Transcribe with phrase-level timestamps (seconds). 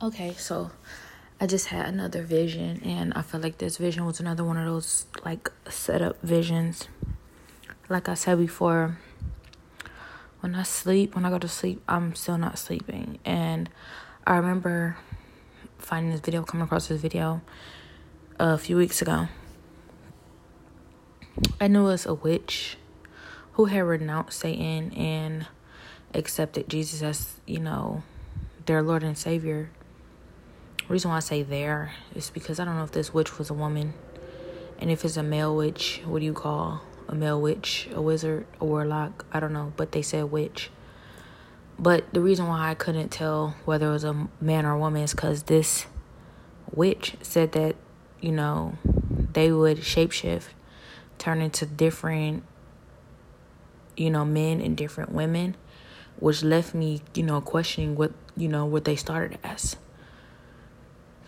[0.00, 0.70] Okay, so
[1.40, 4.64] I just had another vision, and I felt like this vision was another one of
[4.64, 6.86] those like setup visions.
[7.88, 8.96] Like I said before,
[10.38, 13.18] when I sleep, when I go to sleep, I'm still not sleeping.
[13.24, 13.68] And
[14.24, 14.98] I remember
[15.78, 17.40] finding this video, coming across this video
[18.38, 19.26] a few weeks ago.
[21.60, 22.76] I knew it was a witch
[23.54, 25.48] who had renounced Satan and
[26.14, 28.04] accepted Jesus as, you know,
[28.66, 29.70] their Lord and Savior.
[30.88, 33.54] Reason why I say there is because I don't know if this witch was a
[33.54, 33.92] woman.
[34.78, 37.88] And if it's a male witch, what do you call a male witch?
[37.92, 38.46] A wizard?
[38.58, 39.26] A warlock?
[39.30, 40.70] I don't know, but they said witch.
[41.78, 45.02] But the reason why I couldn't tell whether it was a man or a woman
[45.02, 45.84] is because this
[46.72, 47.76] witch said that,
[48.20, 48.78] you know,
[49.32, 50.48] they would shapeshift,
[51.18, 52.44] turn into different,
[53.94, 55.54] you know, men and different women,
[56.18, 59.76] which left me, you know, questioning what, you know, what they started as.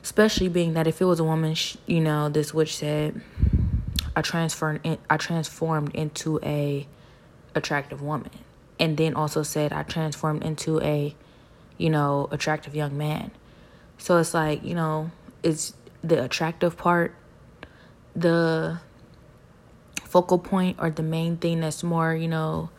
[0.03, 1.55] Especially being that if it was a woman,
[1.87, 3.21] you know, this witch said,
[4.17, 6.87] I transferred, in, I transformed into a
[7.55, 8.31] attractive woman
[8.79, 11.15] and then also said I transformed into a,
[11.77, 13.31] you know, attractive young man.
[13.99, 15.11] So it's like, you know,
[15.43, 17.15] it's the attractive part,
[18.17, 18.81] the
[20.03, 22.71] focal point or the main thing that's more, you know,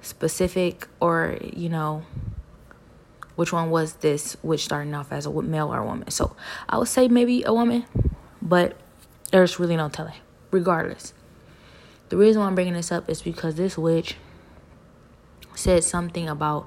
[0.00, 2.04] specific or, you know,
[3.38, 6.10] which one was this witch starting off as a male or a woman.
[6.10, 6.34] So
[6.68, 7.84] I would say maybe a woman,
[8.42, 8.76] but
[9.30, 10.16] there's really no telling.
[10.50, 11.14] Regardless.
[12.08, 14.16] The reason why I'm bringing this up is because this witch
[15.54, 16.66] said something about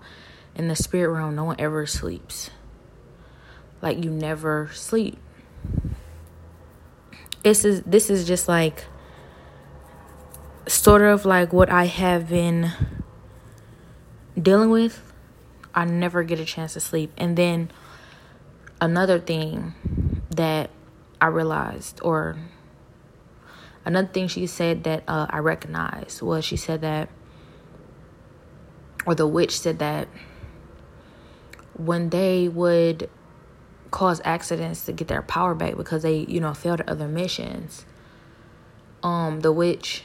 [0.55, 2.51] in the spirit realm, no one ever sleeps.
[3.81, 5.17] Like you never sleep.
[7.43, 8.85] This is this is just like
[10.67, 12.71] sort of like what I have been
[14.41, 15.10] dealing with.
[15.73, 17.11] I never get a chance to sleep.
[17.17, 17.71] And then
[18.79, 19.73] another thing
[20.29, 20.69] that
[21.19, 22.37] I realized, or
[23.85, 27.09] another thing she said that uh, I recognized was she said that
[29.05, 30.07] or the witch said that
[31.73, 33.09] when they would
[33.89, 37.85] cause accidents to get their power back because they, you know, failed other missions,
[39.03, 40.03] um, the witch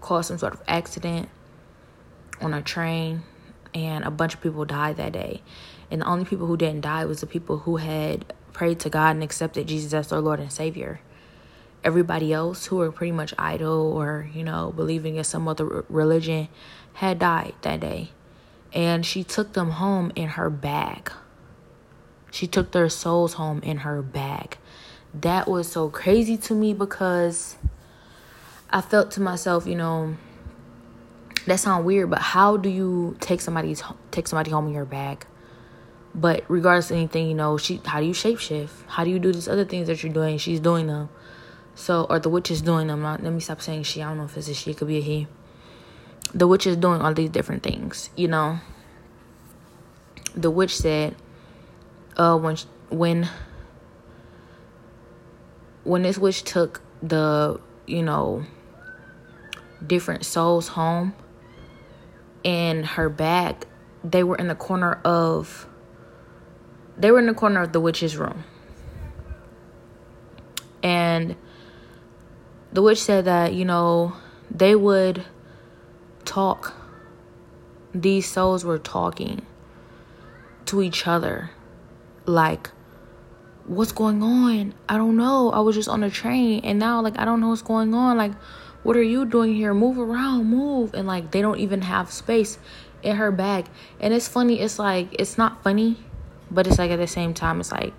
[0.00, 1.28] caused some sort of accident
[2.40, 3.22] on a train
[3.74, 5.42] and a bunch of people died that day.
[5.90, 9.10] And the only people who didn't die was the people who had prayed to God
[9.10, 11.00] and accepted Jesus as their Lord and Savior.
[11.82, 16.48] Everybody else who were pretty much idle or, you know, believing in some other religion
[16.94, 18.10] had died that day.
[18.72, 21.10] And she took them home in her bag.
[22.30, 24.58] She took their souls home in her bag.
[25.12, 27.56] That was so crazy to me because
[28.70, 30.16] I felt to myself, you know,
[31.46, 35.26] that sounds weird, but how do you take somebody's take somebody home in your bag?
[36.14, 38.70] But regardless of anything, you know, she how do you shapeshift?
[38.88, 40.38] How do you do these other things that you're doing?
[40.38, 41.08] She's doing them.
[41.74, 43.02] So or the witch is doing them.
[43.02, 44.02] Let me stop saying she.
[44.02, 44.72] I don't know if it's a she.
[44.72, 45.26] It could be a he
[46.34, 48.58] the witch is doing all these different things, you know.
[50.34, 51.16] The witch said,
[52.16, 52.56] uh, when
[52.90, 53.28] when
[55.84, 58.44] when this witch took the you know
[59.84, 61.14] different souls home
[62.42, 63.66] in her bag,
[64.02, 65.66] they were in the corner of
[66.96, 68.44] they were in the corner of the witch's room.
[70.82, 71.36] And
[72.72, 74.14] the witch said that, you know,
[74.50, 75.24] they would
[76.24, 76.74] talk.
[77.94, 79.46] These souls were talking
[80.66, 81.50] to each other.
[82.26, 82.70] Like,
[83.64, 84.74] what's going on?
[84.88, 85.50] I don't know.
[85.50, 88.16] I was just on a train and now, like, I don't know what's going on.
[88.16, 88.32] Like,
[88.82, 89.74] what are you doing here?
[89.74, 90.94] Move around, move.
[90.94, 92.58] And, like, they don't even have space
[93.02, 93.66] in her bag.
[94.00, 94.60] And it's funny.
[94.60, 95.96] It's like, it's not funny,
[96.50, 97.92] but it's like at the same time, it's like,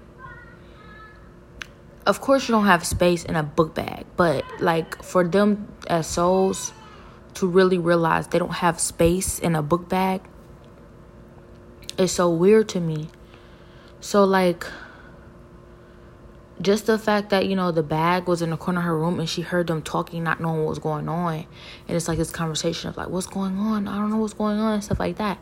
[2.06, 6.08] of course, you don't have space in a book bag, but like for them as
[6.08, 6.74] souls,
[7.36, 10.22] to really realize they don't have space in a book bag
[11.98, 13.10] is so weird to me.
[14.00, 14.66] So, like,
[16.62, 19.20] just the fact that, you know, the bag was in the corner of her room
[19.20, 21.46] and she heard them talking, not knowing what was going on.
[21.88, 23.88] And it's like this conversation of, like, what's going on?
[23.88, 25.40] I don't know what's going on, and stuff like that.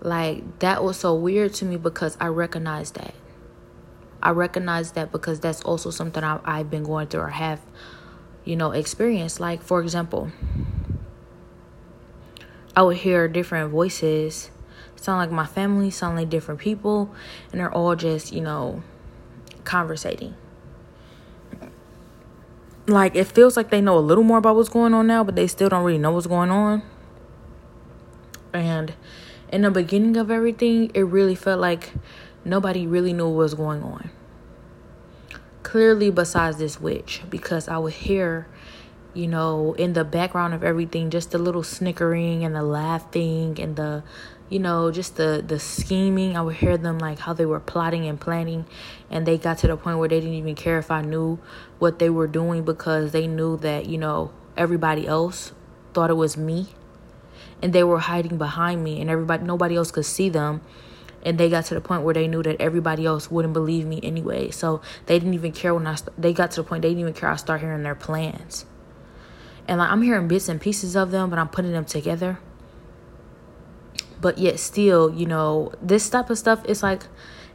[0.00, 3.14] Like, that was so weird to me because I recognized that.
[4.22, 7.60] I recognize that because that's also something I, I've been going through or have,
[8.44, 9.40] you know, experienced.
[9.40, 10.30] Like, for example,
[12.74, 14.50] I would hear different voices
[15.06, 17.14] sound like my family, sound like different people,
[17.52, 18.82] and they're all just, you know,
[19.66, 20.34] conversating.
[22.86, 25.34] Like it feels like they know a little more about what's going on now, but
[25.34, 26.82] they still don't really know what's going on.
[28.52, 28.94] And
[29.52, 31.92] in the beginning of everything, it really felt like
[32.44, 34.10] nobody really knew what was going on.
[35.62, 38.46] Clearly, besides this witch, because I would hear,
[39.14, 43.74] you know, in the background of everything, just the little snickering and the laughing and
[43.74, 44.04] the,
[44.48, 46.36] you know, just the the scheming.
[46.36, 48.66] I would hear them like how they were plotting and planning,
[49.10, 51.38] and they got to the point where they didn't even care if I knew
[51.78, 55.52] what they were doing because they knew that you know everybody else
[55.92, 56.68] thought it was me,
[57.60, 60.60] and they were hiding behind me, and everybody nobody else could see them
[61.26, 63.98] and they got to the point where they knew that everybody else wouldn't believe me
[64.04, 64.48] anyway.
[64.52, 65.96] So they didn't even care when I.
[65.96, 67.28] St- they got to the point they didn't even care.
[67.28, 68.64] I start hearing their plans,
[69.66, 72.38] and like I'm hearing bits and pieces of them, but I'm putting them together.
[74.20, 76.62] But yet, still, you know, this type of stuff.
[76.64, 77.04] It's like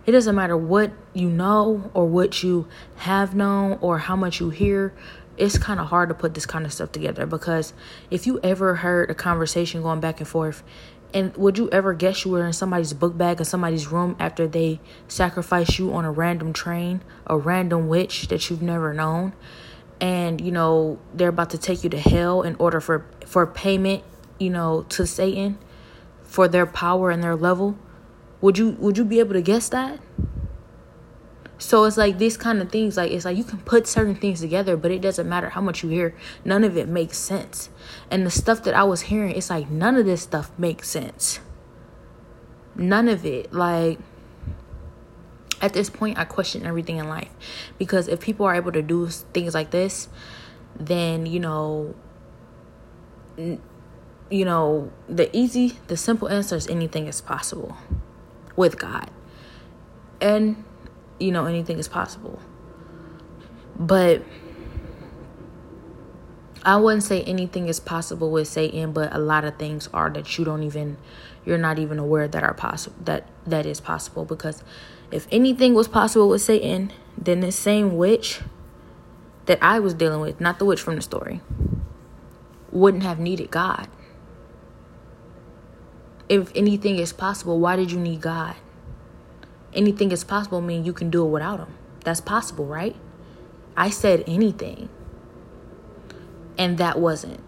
[0.05, 2.67] it doesn't matter what you know or what you
[2.97, 4.93] have known or how much you hear
[5.37, 7.73] it's kind of hard to put this kind of stuff together because
[8.09, 10.61] if you ever heard a conversation going back and forth
[11.13, 14.47] and would you ever guess you were in somebody's book bag in somebody's room after
[14.47, 19.33] they sacrifice you on a random train, a random witch that you've never known?
[19.99, 24.03] And, you know, they're about to take you to hell in order for for payment,
[24.39, 25.59] you know, to Satan
[26.31, 27.77] for their power and their level.
[28.39, 29.99] Would you would you be able to guess that?
[31.57, 34.39] So it's like these kind of things, like it's like you can put certain things
[34.39, 37.69] together, but it doesn't matter how much you hear, none of it makes sense.
[38.09, 41.41] And the stuff that I was hearing, it's like none of this stuff makes sense.
[42.75, 43.53] None of it.
[43.53, 43.99] Like
[45.61, 47.29] at this point, I question everything in life
[47.77, 50.07] because if people are able to do things like this,
[50.79, 51.93] then you know,
[54.31, 57.77] you know, the easy, the simple answer is anything is possible
[58.55, 59.11] with God.
[60.19, 60.63] And
[61.19, 62.39] you know, anything is possible.
[63.77, 64.23] But
[66.63, 70.37] I wouldn't say anything is possible with Satan, but a lot of things are that
[70.37, 70.97] you don't even
[71.43, 74.63] you're not even aware that are possible that that is possible because
[75.11, 78.41] if anything was possible with Satan, then the same witch
[79.45, 81.41] that I was dealing with, not the witch from the story,
[82.71, 83.87] wouldn't have needed God.
[86.31, 88.55] If anything is possible, why did you need God?
[89.73, 91.73] anything is possible mean you can do it without him.
[92.03, 92.95] That's possible, right?
[93.77, 94.89] I said anything.
[96.57, 97.39] And that wasn't.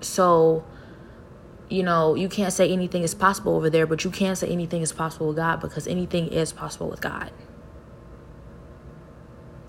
[0.00, 0.64] So,
[1.68, 4.82] you know, you can't say anything is possible over there, but you can say anything
[4.82, 7.30] is possible with God because anything is possible with God.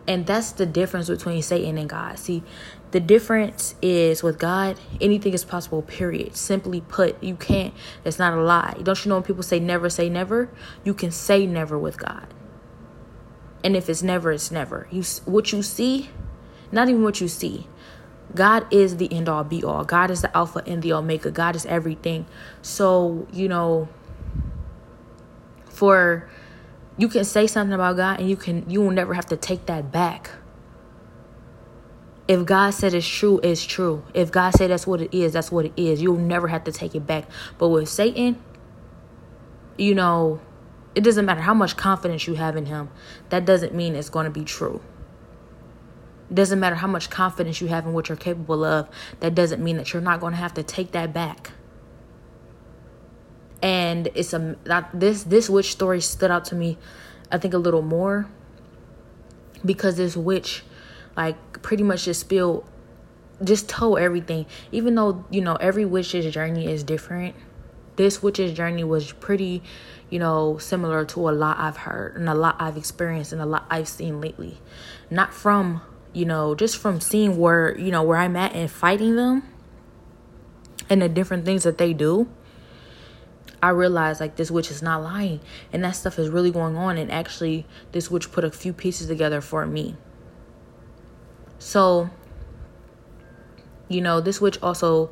[0.07, 2.18] And that's the difference between Satan and God.
[2.18, 2.42] See,
[2.92, 6.38] the difference is with God, anything is possible, period.
[6.38, 7.74] Simply put, you can't,
[8.04, 8.77] That's not a lie.
[8.81, 10.50] Don't you know when people say never say never?
[10.86, 12.33] You can say never with God.
[13.63, 14.88] And if it's never, it's never.
[14.92, 16.09] You what you see,
[16.71, 17.68] not even what you see.
[18.33, 19.83] God is the end all be all.
[19.83, 21.31] God is the alpha and the omega.
[21.31, 22.25] God is everything.
[22.62, 23.89] So, you know,
[25.69, 26.30] for
[26.98, 29.66] you can say something about God and you can you will never have to take
[29.68, 30.32] that back.
[32.28, 34.04] If God said it's true, it's true.
[34.14, 36.02] If God said that's what it is, that's what it is.
[36.02, 37.26] You'll never have to take it back.
[37.58, 38.42] But with Satan,
[39.78, 40.42] you know,
[40.94, 42.90] it doesn't matter how much confidence you have in him.
[43.30, 44.82] That doesn't mean it's going to be true.
[46.30, 48.90] It doesn't matter how much confidence you have in what you're capable of.
[49.22, 51.52] That doesn't mean that you're not going to have to take that back
[53.62, 56.78] and it's a that this this witch story stood out to me
[57.31, 58.28] i think a little more.
[59.66, 60.64] Because this witch
[61.16, 62.64] like pretty much just spilled
[63.44, 64.45] just told everything.
[64.71, 67.35] Even though you know every witch's journey is different
[67.97, 69.61] this witch's journey was pretty
[70.09, 73.45] you know similar to a lot i've heard and a lot i've experienced and a
[73.45, 74.59] lot i've seen lately.
[75.09, 75.81] Not from
[76.14, 79.44] you know just from seeing where you know where i'm at and fighting them
[80.90, 82.30] and the different things that they do
[83.61, 85.40] I realized like this witch is not lying
[85.73, 89.07] and that stuff is really going on and actually this witch put a few pieces
[89.07, 89.95] together for me.
[91.59, 92.09] So
[93.87, 95.09] you know, this witch also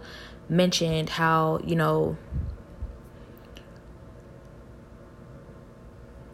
[0.50, 2.18] mentioned how, you know,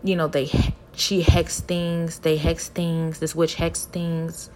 [0.03, 0.47] you know, they
[0.93, 4.49] she hexed things, they hexed things, this witch hexed things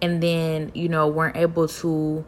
[0.00, 2.24] and then, you know, weren't able to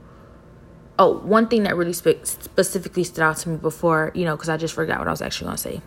[0.98, 4.48] oh, one thing that really spe- specifically stood out to me before, you know, because
[4.48, 5.80] I just forgot what I was actually going to say.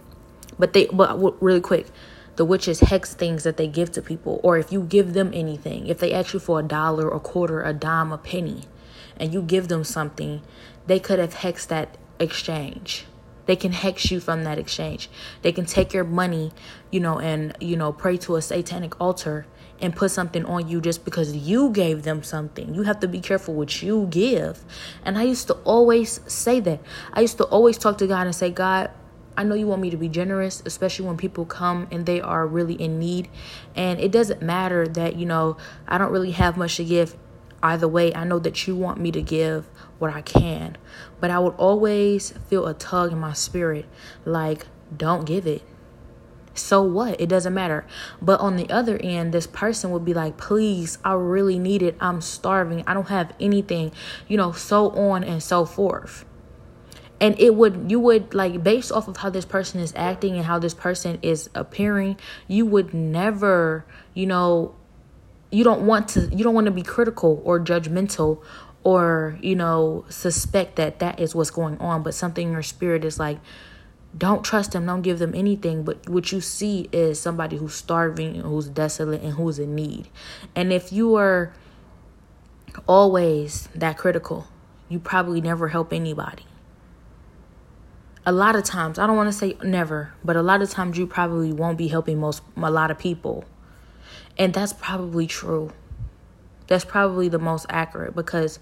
[0.59, 1.87] But they, but really quick,
[2.35, 5.87] the witches hex things that they give to people, or if you give them anything,
[5.87, 8.63] if they ask you for a dollar, a quarter, a dime, a penny,
[9.19, 10.41] and you give them something,
[10.85, 13.05] they could have hexed that exchange.
[13.45, 15.09] They can hex you from that exchange.
[15.41, 16.51] They can take your money,
[16.91, 19.45] you know, and, you know, pray to a satanic altar
[19.79, 22.73] and put something on you just because you gave them something.
[22.73, 24.63] You have to be careful what you give.
[25.05, 26.81] And I used to always say that.
[27.13, 28.91] I used to always talk to God and say, God,
[29.37, 32.47] I know you want me to be generous, especially when people come and they are
[32.47, 33.29] really in need.
[33.75, 35.57] And it doesn't matter that, you know,
[35.87, 37.15] I don't really have much to give
[37.61, 38.13] either way.
[38.15, 39.65] I know that you want me to give
[39.99, 40.77] what I can.
[41.19, 43.85] But I would always feel a tug in my spirit
[44.25, 44.65] like,
[44.95, 45.61] don't give it.
[46.57, 47.19] So what?
[47.19, 47.85] It doesn't matter.
[48.21, 51.95] But on the other end, this person would be like, please, I really need it.
[51.99, 52.83] I'm starving.
[52.87, 53.91] I don't have anything,
[54.27, 56.25] you know, so on and so forth
[57.19, 60.45] and it would you would like based off of how this person is acting and
[60.45, 64.75] how this person is appearing you would never you know
[65.51, 68.41] you don't want to you don't want to be critical or judgmental
[68.83, 73.03] or you know suspect that that is what's going on but something in your spirit
[73.03, 73.39] is like
[74.15, 78.35] don't trust them don't give them anything but what you see is somebody who's starving
[78.35, 80.07] who's desolate and who's in need
[80.55, 81.53] and if you are
[82.87, 84.47] always that critical
[84.89, 86.45] you probably never help anybody
[88.27, 90.97] a lot of times, I don't want to say never, but a lot of times
[90.97, 93.45] you probably won't be helping most a lot of people.
[94.37, 95.71] And that's probably true.
[96.67, 98.59] That's probably the most accurate because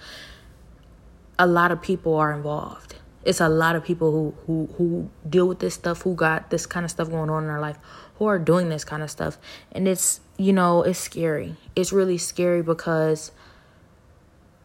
[1.40, 2.98] a lot of people are involved.
[3.26, 6.66] It's a lot of people who who who deal with this stuff, who got this
[6.66, 7.78] kind of stuff going on in their life,
[8.16, 9.38] who are doing this kind of stuff.
[9.72, 11.56] And it's, you know, it's scary.
[11.76, 13.32] It's really scary because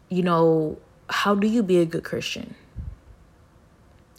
[0.09, 0.77] you know,
[1.09, 2.55] how do you be a good Christian?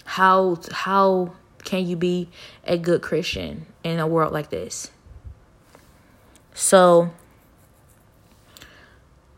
[0.05, 1.33] how how
[1.65, 2.29] can you be
[2.65, 4.91] a good Christian in a world like this?
[6.55, 7.11] So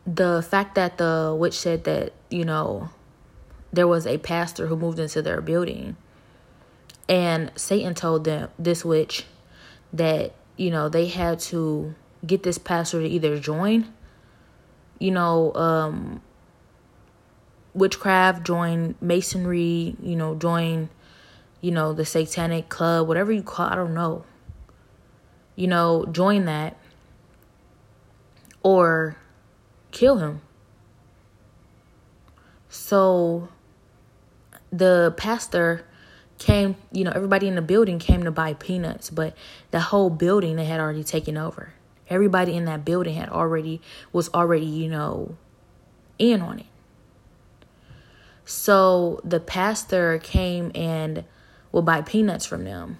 [0.05, 2.89] the fact that the witch said that, you know,
[3.75, 5.95] there was a pastor who moved into their building
[7.07, 9.25] and Satan told them this witch
[9.93, 11.93] that, you know, they had to
[12.25, 13.93] get this pastor to either join,
[14.99, 16.21] you know, um
[17.73, 20.89] witchcraft, join masonry, you know, join,
[21.61, 24.23] you know, the satanic club, whatever you call, I don't know.
[25.55, 26.77] You know, join that
[28.63, 29.17] or
[29.91, 30.41] kill him.
[32.69, 33.49] So
[34.77, 35.85] the pastor
[36.37, 39.35] came, you know, everybody in the building came to buy peanuts, but
[39.71, 41.73] the whole building they had already taken over.
[42.09, 45.37] Everybody in that building had already was already, you know,
[46.19, 46.65] in on it.
[48.43, 51.23] So the pastor came and
[51.71, 52.99] would buy peanuts from them.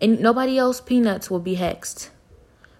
[0.00, 2.08] And nobody else peanuts will be hexed.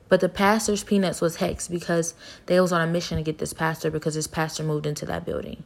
[0.08, 2.14] But the pastor's peanuts was hexed because
[2.46, 5.24] they was on a mission to get this pastor because this pastor moved into that
[5.24, 5.62] building.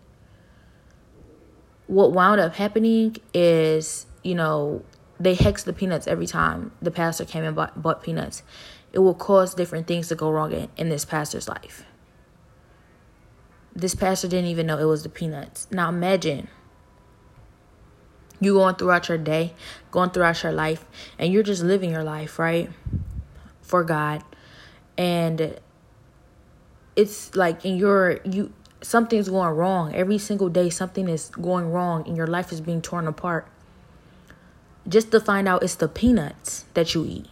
[1.87, 4.85] What wound up happening is, you know,
[5.19, 8.43] they hexed the peanuts every time the pastor came and bought, bought peanuts.
[8.93, 11.85] It will cause different things to go wrong in, in this pastor's life.
[13.75, 15.69] This pastor didn't even know it was the peanuts.
[15.71, 16.49] Now imagine
[18.41, 19.55] you going throughout your day,
[19.91, 20.85] going throughout your life,
[21.19, 22.71] and you're just living your life, right?
[23.63, 24.23] For God.
[24.99, 25.59] And
[26.95, 28.53] it's like in your you
[28.87, 29.95] something's going wrong.
[29.95, 33.49] Every single day something is going wrong and your life is being torn apart.
[34.89, 37.27] Just to find out it's the peanuts that you eat.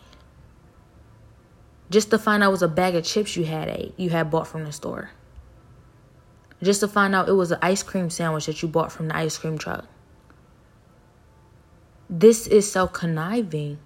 [1.91, 4.31] Just to find out it was a bag of chips you had ate, you had
[4.31, 5.11] bought from the store
[6.65, 9.17] just to find out it was an ice cream sandwich that you bought from the
[9.17, 9.87] ice cream truck.
[12.09, 13.79] This is so conniving.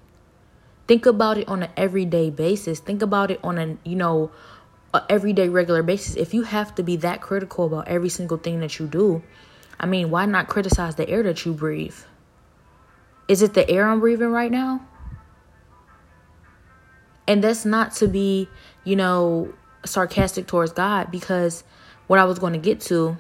[0.87, 2.81] Think about it on an everyday basis.
[2.81, 4.31] Think about it on a, you know,
[5.09, 6.17] everyday regular basis.
[6.17, 9.23] If you have to be that critical about every single thing that you do,
[9.79, 11.97] I mean, why not criticize the air that you breathe?
[13.29, 14.87] Is it the air I'm breathing right now?
[17.27, 18.49] And that's not to be,
[18.85, 19.53] you know,
[19.85, 21.63] sarcastic towards God because
[22.07, 23.17] what I was going to get to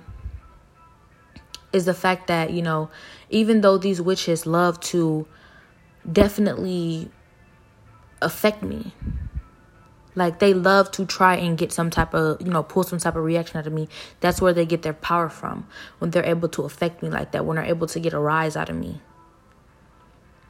[1.73, 2.91] is the fact that, you know,
[3.29, 5.27] even though these witches love to
[6.11, 7.11] definitely
[8.23, 8.95] affect me,
[10.19, 13.17] like they love to try and get some type of, you know, pull some type
[13.17, 13.89] of reaction out of me.
[14.21, 15.67] That's where they get their power from
[15.99, 18.57] when they're able to affect me like that, when they're able to get a rise
[18.57, 19.01] out of me.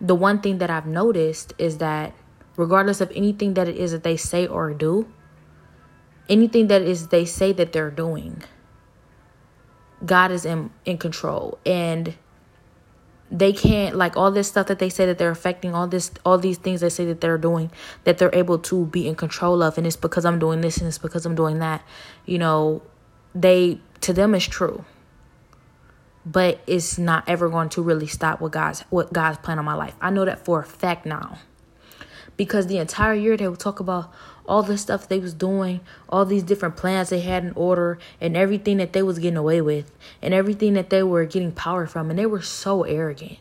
[0.00, 2.14] The one thing that I've noticed is that
[2.56, 5.06] regardless of anything that it is that they say or do,
[6.28, 8.42] anything that is they say that they're doing
[10.04, 12.14] god is in in control and
[13.30, 16.38] they can't like all this stuff that they say that they're affecting all this all
[16.38, 17.70] these things they say that they're doing
[18.04, 20.86] that they're able to be in control of and it's because i'm doing this and
[20.86, 21.82] it's because i'm doing that.
[22.24, 22.82] You know
[23.34, 24.84] they to them is true.
[26.26, 29.74] But it's not ever going to really stop what god's what god's plan on my
[29.74, 29.94] life.
[30.00, 31.38] I know that for a fact now.
[32.36, 34.12] Because the entire year they will talk about
[34.48, 38.36] all the stuff they was doing, all these different plans they had in order, and
[38.36, 42.10] everything that they was getting away with, and everything that they were getting power from,
[42.10, 43.38] and they were so arrogant.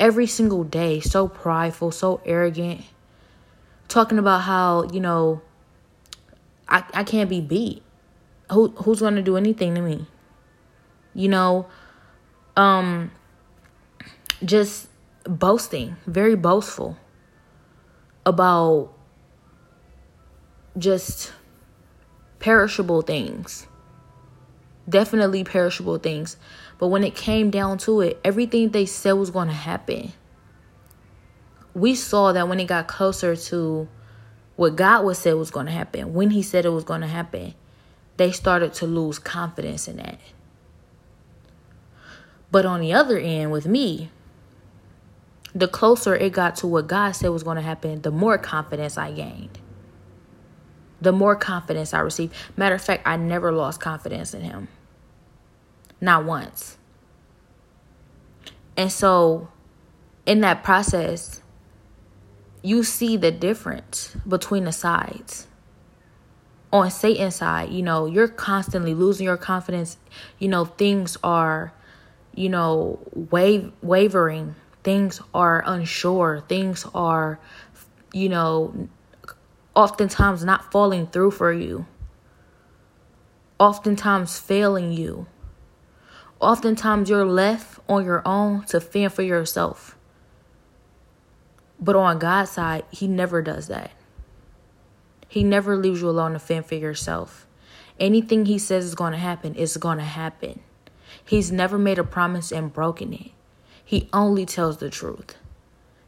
[0.00, 2.82] every single day, so prideful, so arrogant,
[3.88, 5.42] talking about how, you know,
[6.68, 7.82] I, I can't be beat.
[8.52, 10.06] Who who's gonna do anything to me?
[11.14, 11.66] You know,
[12.56, 13.10] um
[14.44, 14.88] just
[15.24, 16.96] boasting, very boastful
[18.24, 18.92] about
[20.78, 21.32] just
[22.38, 23.66] perishable things.
[24.88, 26.36] Definitely perishable things.
[26.78, 30.12] But when it came down to it, everything they said was going to happen.
[31.74, 33.88] We saw that when it got closer to
[34.56, 37.06] what God was said was going to happen, when He said it was going to
[37.06, 37.54] happen,
[38.16, 40.18] they started to lose confidence in that.
[42.50, 44.10] But on the other end, with me,
[45.54, 48.96] the closer it got to what God said was going to happen, the more confidence
[48.96, 49.58] I gained.
[51.00, 52.34] The more confidence I received.
[52.56, 54.68] Matter of fact, I never lost confidence in Him.
[56.00, 56.76] Not once.
[58.76, 59.48] And so,
[60.26, 61.42] in that process,
[62.62, 65.46] you see the difference between the sides.
[66.72, 69.96] On Satan's side, you know, you're constantly losing your confidence.
[70.38, 71.72] You know, things are,
[72.34, 74.54] you know, wave, wavering.
[74.84, 76.44] Things are unsure.
[76.46, 77.40] Things are,
[78.12, 78.88] you know,
[79.78, 81.86] oftentimes not falling through for you.
[83.60, 85.28] Oftentimes failing you.
[86.40, 89.96] Oftentimes you're left on your own to fend for yourself.
[91.78, 93.92] But on God's side, He never does that.
[95.28, 97.46] He never leaves you alone to fend for yourself.
[98.00, 100.58] Anything He says is going to happen is going to happen.
[101.24, 103.30] He's never made a promise and broken it.
[103.84, 105.36] He only tells the truth.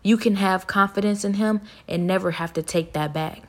[0.03, 3.45] You can have confidence in Him and never have to take that back.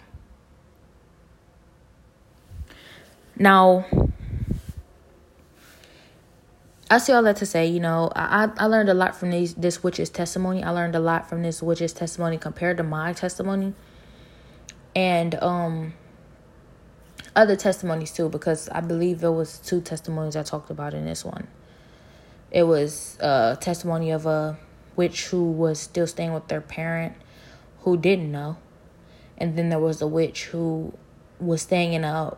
[3.41, 3.87] Now,
[6.91, 9.55] I see all that to say, you know, I I learned a lot from these
[9.55, 10.63] this witch's testimony.
[10.63, 13.73] I learned a lot from this witch's testimony compared to my testimony.
[14.95, 15.93] And um
[17.35, 21.25] other testimonies too, because I believe there was two testimonies I talked about in this
[21.25, 21.47] one.
[22.51, 24.59] It was a testimony of a
[24.95, 27.15] witch who was still staying with their parent
[27.79, 28.57] who didn't know.
[29.35, 30.93] And then there was a witch who
[31.39, 32.37] was staying in a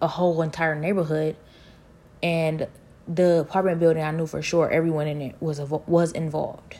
[0.00, 1.36] a whole entire neighborhood
[2.22, 2.66] and
[3.06, 6.78] the apartment building, I knew for sure everyone in it was was involved.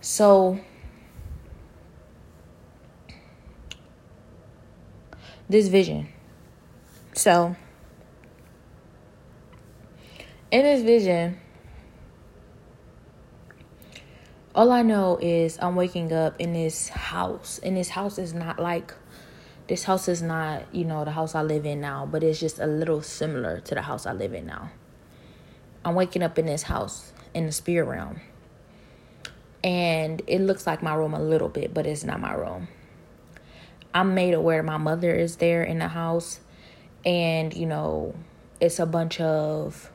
[0.00, 0.60] So
[5.48, 6.08] this vision.
[7.14, 7.56] So
[10.50, 11.38] in this vision,
[14.54, 18.58] all I know is I'm waking up in this house, and this house is not
[18.58, 18.92] like
[19.68, 22.58] this house is not, you know, the house I live in now, but it's just
[22.58, 24.70] a little similar to the house I live in now.
[25.84, 28.20] I'm waking up in this house in the spirit realm.
[29.62, 32.68] And it looks like my room a little bit, but it's not my room.
[33.92, 36.40] I'm made aware my mother is there in the house.
[37.04, 38.14] And, you know,
[38.60, 39.90] it's a bunch of,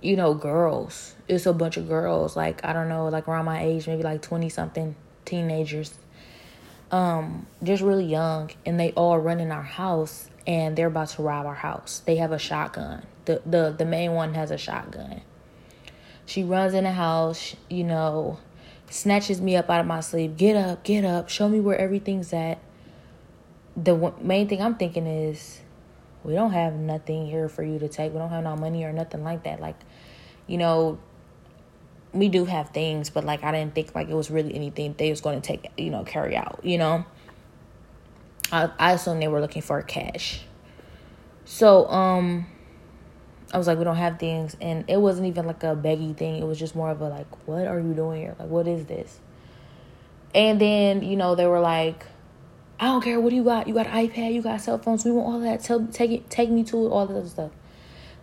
[0.00, 1.14] you know, girls.
[1.28, 4.22] It's a bunch of girls, like, I don't know, like around my age, maybe like
[4.22, 5.94] 20 something teenagers
[6.90, 11.22] um just really young and they all run in our house and they're about to
[11.22, 12.02] rob our house.
[12.04, 13.06] They have a shotgun.
[13.24, 15.22] The the the main one has a shotgun.
[16.26, 18.38] She runs in the house, you know,
[18.88, 20.36] snatches me up out of my sleep.
[20.36, 21.28] Get up, get up.
[21.28, 22.58] Show me where everything's at.
[23.76, 25.60] The main thing I'm thinking is
[26.22, 28.12] we don't have nothing here for you to take.
[28.12, 29.60] We don't have no money or nothing like that.
[29.60, 29.76] Like,
[30.46, 30.98] you know,
[32.12, 35.10] we do have things, but like I didn't think like it was really anything they
[35.10, 37.04] was going to take, you know, carry out, you know.
[38.52, 40.42] I I assumed they were looking for cash.
[41.44, 42.46] So, um
[43.52, 46.40] I was like, we don't have things and it wasn't even like a beggy thing.
[46.40, 48.36] It was just more of a like, what are you doing here?
[48.38, 49.18] Like what is this?
[50.34, 52.06] And then, you know, they were like,
[52.78, 53.66] I don't care what do you got.
[53.66, 55.62] You got iPad, you got cell phones, we want all that.
[55.62, 57.50] Tell take it take me to it, all that other stuff.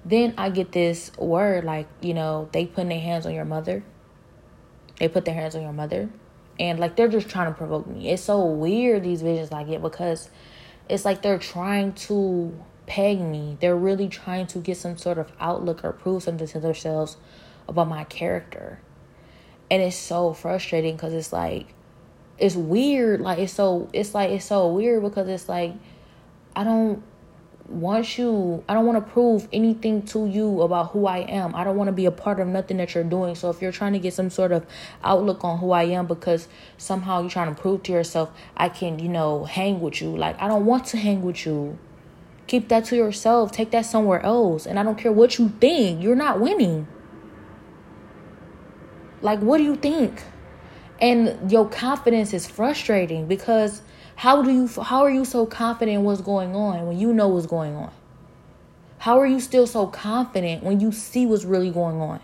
[0.08, 3.84] Then I get this word like, you know, they putting their hands on your mother.
[5.00, 6.10] They put their hands on your mother.
[6.58, 8.10] And like they're just trying to provoke me.
[8.10, 10.30] It's so weird these visions I get because
[10.88, 13.58] it's like they're trying to peg me.
[13.60, 17.18] They're really trying to get some sort of outlook or prove something to themselves
[17.68, 18.80] about my character.
[19.70, 21.68] And it's so frustrating because it's like
[22.38, 23.20] it's weird.
[23.20, 25.74] Like it's so it's like it's so weird because it's like
[26.56, 27.04] I don't
[27.68, 31.54] want you I don't want to prove anything to you about who I am.
[31.54, 33.36] I don't want to be a part of nothing that you're doing.
[33.36, 34.66] So if you're trying to get some sort of
[35.04, 39.00] outlook on who I am because somehow you're trying to prove to yourself I can,
[39.00, 40.16] you know, hang with you.
[40.16, 41.78] Like I don't want to hang with you.
[42.48, 43.52] Keep that to yourself.
[43.52, 44.66] Take that somewhere else.
[44.66, 46.02] And I don't care what you think.
[46.02, 46.88] You're not winning.
[49.22, 50.24] Like, what do you think?
[51.02, 53.82] And your confidence is frustrating because
[54.18, 57.28] how do you how are you so confident in what's going on when you know
[57.28, 57.92] what's going on?
[58.98, 62.20] How are you still so confident when you see what's really going on?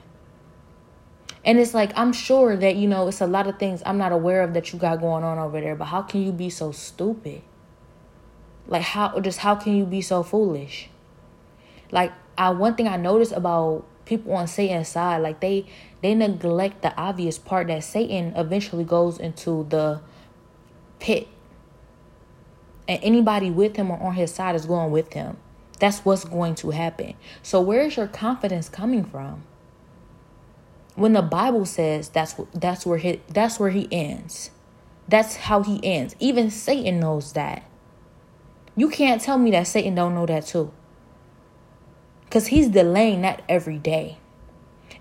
[1.46, 4.12] And it's like, I'm sure that, you know, it's a lot of things I'm not
[4.12, 6.72] aware of that you got going on over there, but how can you be so
[6.72, 7.44] stupid?
[8.66, 10.90] Like, how, just how can you be so foolish?
[11.92, 15.66] Like, I, one thing I noticed about people on Satan's side, like, they,
[16.02, 20.02] they neglect the obvious part that Satan eventually goes into the
[21.00, 21.28] pit.
[22.88, 25.38] And anybody with him or on his side is going with him.
[25.80, 27.16] That's what's going to happen.
[27.42, 29.44] So, where is your confidence coming from?
[30.96, 34.52] when the Bible says that's that's where he that's where he ends.
[35.08, 36.16] That's how he ends.
[36.20, 37.64] Even Satan knows that.
[38.76, 40.72] You can't tell me that Satan don't know that too.
[42.30, 44.18] Cause he's delaying that every day.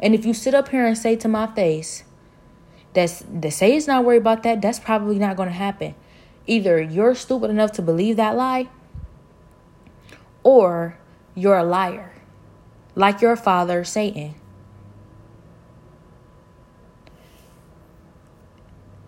[0.00, 2.04] And if you sit up here and say to my face
[2.92, 5.94] that's that Satan's not worried about that, that's probably not gonna happen.
[6.46, 8.68] Either you're stupid enough to believe that lie,
[10.42, 10.98] or
[11.34, 12.12] you're a liar.
[12.94, 14.34] Like your father, Satan.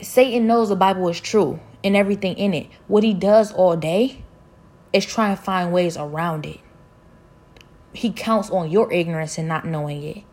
[0.00, 2.68] Satan knows the Bible is true and everything in it.
[2.88, 4.22] What he does all day
[4.92, 6.60] is try and find ways around it.
[7.92, 10.24] He counts on your ignorance and not knowing it,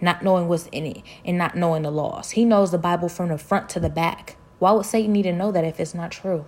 [0.00, 2.30] not knowing what's in it, and not knowing the laws.
[2.30, 4.36] He knows the Bible from the front to the back.
[4.62, 6.44] Why would Satan need to know that if it's not true?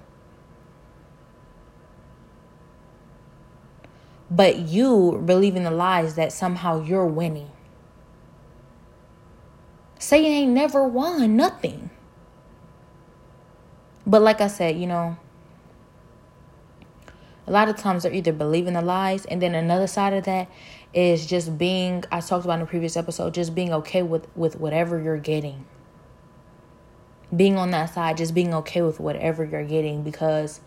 [4.31, 7.51] But you believing the lies that somehow you're winning.
[9.99, 11.91] Satan ain't never won nothing.
[14.07, 15.17] But like I said, you know,
[17.49, 20.49] a lot of times they're either believing the lies, and then another side of that
[20.93, 22.05] is just being.
[22.13, 25.65] I talked about in the previous episode, just being okay with with whatever you're getting.
[27.35, 30.61] Being on that side, just being okay with whatever you're getting, because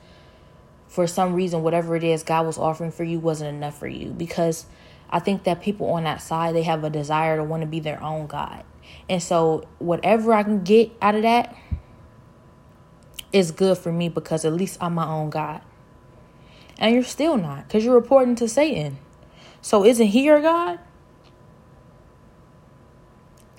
[0.88, 4.10] for some reason, whatever it is God was offering for you wasn't enough for you.
[4.10, 4.66] Because
[5.10, 7.80] I think that people on that side they have a desire to want to be
[7.80, 8.64] their own God,
[9.10, 11.56] and so whatever I can get out of that
[13.32, 15.62] is good for me because at least I'm my own God.
[16.80, 18.98] And you're still not because you're reporting to Satan.
[19.62, 20.80] So isn't he your God?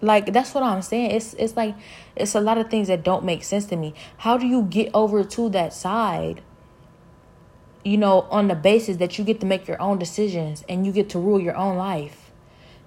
[0.01, 1.11] Like that's what I'm saying.
[1.11, 1.75] It's it's like
[2.15, 3.95] it's a lot of things that don't make sense to me.
[4.19, 6.43] How do you get over to that side?
[7.85, 10.93] You know, on the basis that you get to make your own decisions and you
[10.93, 12.31] get to rule your own life,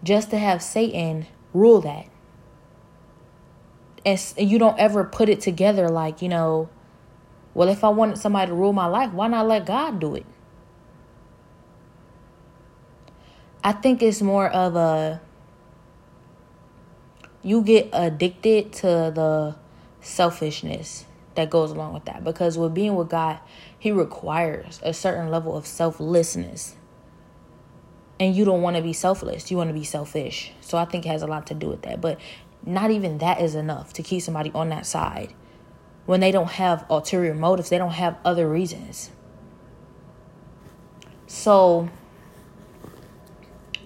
[0.04, 2.08] just to have Satan rule that
[4.06, 6.70] and you don't ever put it together like you know
[7.54, 10.26] well if i wanted somebody to rule my life why not let god do it
[13.64, 15.22] i think it's more of a
[17.44, 19.56] you get addicted to the
[20.02, 22.24] selfishness that goes along with that.
[22.24, 23.40] Because with being with god
[23.78, 26.76] he requires a certain level of selflessness.
[28.20, 29.50] And you don't want to be selfless.
[29.50, 30.52] You want to be selfish.
[30.62, 32.02] So i think it has a lot to do with that.
[32.02, 32.20] But
[32.66, 35.34] not even that is enough to keep somebody on that side.
[36.06, 39.12] When they don't have ulterior motives, they don't have other reasons.
[41.28, 41.90] So,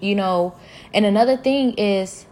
[0.00, 0.56] you know,
[0.92, 2.25] and another thing is,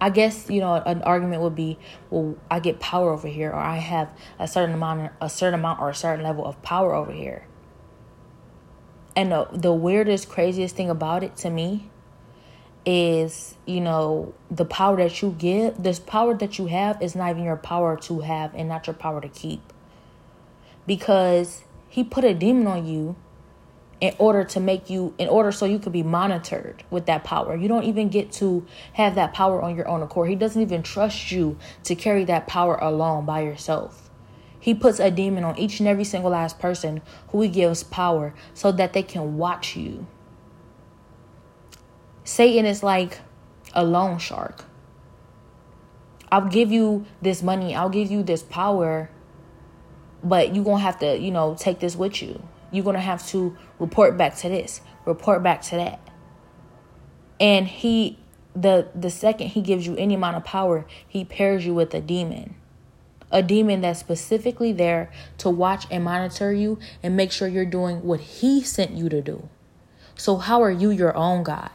[0.00, 1.78] I guess you know an argument would be,
[2.10, 5.80] well, I get power over here, or I have a certain amount, a certain amount,
[5.80, 7.46] or a certain level of power over here.
[9.14, 11.88] And the, the weirdest, craziest thing about it to me
[12.86, 17.30] is you know the power that you give this power that you have is not
[17.30, 19.72] even your power to have and not your power to keep
[20.86, 23.16] because he put a demon on you
[24.00, 27.56] in order to make you in order so you could be monitored with that power
[27.56, 30.82] you don't even get to have that power on your own accord he doesn't even
[30.82, 34.10] trust you to carry that power alone by yourself
[34.60, 38.34] he puts a demon on each and every single last person who he gives power
[38.52, 40.06] so that they can watch you
[42.26, 43.20] Satan is like
[43.72, 44.64] a loan shark.
[46.32, 49.08] I'll give you this money, I'll give you this power,
[50.24, 52.42] but you're to have to, you know, take this with you.
[52.70, 56.00] You're going to have to report back to this, report back to that.
[57.38, 58.18] And he
[58.54, 62.00] the the second he gives you any amount of power, he pairs you with a
[62.00, 62.54] demon.
[63.30, 68.02] A demon that's specifically there to watch and monitor you and make sure you're doing
[68.04, 69.48] what he sent you to do.
[70.14, 71.70] So how are you your own God?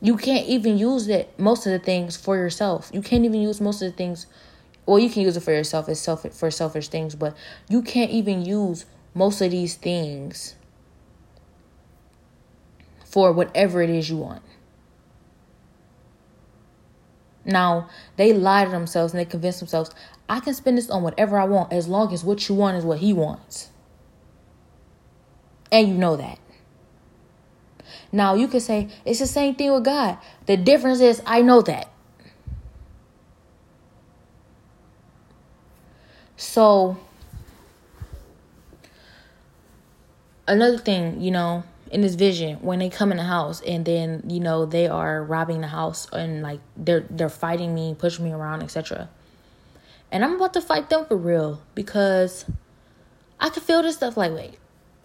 [0.00, 2.90] You can't even use it most of the things for yourself.
[2.92, 4.26] You can't even use most of the things
[4.86, 7.36] well, you can use it for yourself as self for selfish things, but
[7.68, 10.56] you can't even use most of these things
[13.04, 14.42] for whatever it is you want.
[17.44, 19.90] Now, they lie to themselves and they convince themselves,
[20.28, 22.84] I can spend this on whatever I want as long as what you want is
[22.84, 23.70] what he wants.
[25.70, 26.38] And you know that.
[28.10, 30.18] Now, you could say, it's the same thing with God.
[30.46, 31.90] The difference is, I know that.
[36.44, 36.98] So,
[40.46, 44.20] another thing, you know, in this vision when they come in the house and then
[44.26, 48.32] you know they are robbing the house and like they're they're fighting me pushing me
[48.32, 49.08] around etc
[50.10, 52.46] and i'm about to fight them for real because
[53.38, 54.58] i can feel this stuff like wait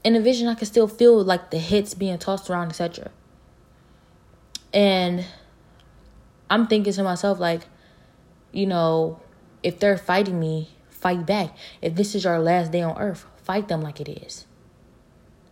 [0.04, 3.12] in the vision i can still feel like the hits being tossed around etc
[4.74, 5.24] and
[6.50, 7.68] i'm thinking to myself like
[8.52, 9.20] you know
[9.62, 10.70] if they're fighting me
[11.02, 14.46] fight back if this is your last day on earth fight them like it is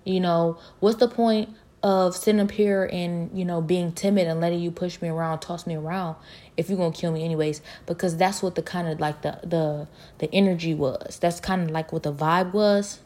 [0.08, 1.50] you know, what's the point
[1.84, 5.40] of sitting up here and, you know, being timid and letting you push me around,
[5.40, 6.16] toss me around
[6.56, 7.62] if you're gonna kill me anyways?
[7.86, 9.88] Because that's what the kind of like the the
[10.20, 11.20] the energy was.
[11.20, 13.02] That's kind of like what the vibe was.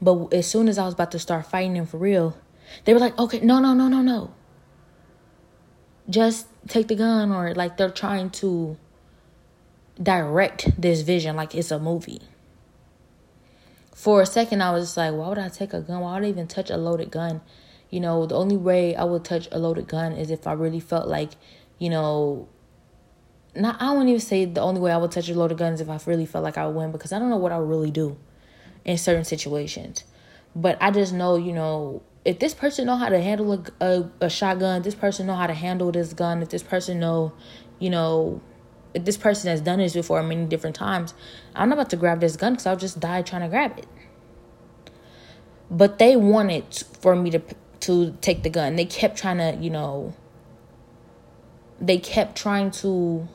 [0.00, 2.36] But as soon as I was about to start fighting them for real,
[2.84, 4.34] they were like, okay, no, no, no, no, no.
[6.10, 8.76] Just take the gun, or like they're trying to
[10.02, 12.20] direct this vision like it's a movie
[14.02, 16.00] for a second, I was just like, why would I take a gun?
[16.00, 17.40] Why would I even touch a loaded gun?
[17.88, 20.80] You know, the only way I would touch a loaded gun is if I really
[20.80, 21.30] felt like,
[21.78, 22.48] you know,
[23.54, 25.80] not I wouldn't even say the only way I would touch a loaded gun is
[25.80, 27.68] if I really felt like I would win because I don't know what I would
[27.68, 28.16] really do
[28.84, 30.02] in certain situations.
[30.56, 34.10] But I just know, you know, if this person know how to handle a, a,
[34.22, 37.34] a shotgun, this person know how to handle this gun, if this person know,
[37.78, 38.40] you know,
[38.94, 41.14] this person has done this before many different times,
[41.54, 43.86] I'm not about to grab this gun because I'll just die trying to grab it.
[45.70, 47.42] But they wanted for me to
[47.80, 48.76] to take the gun.
[48.76, 50.14] They kept trying to, you know,
[51.80, 53.28] they kept trying to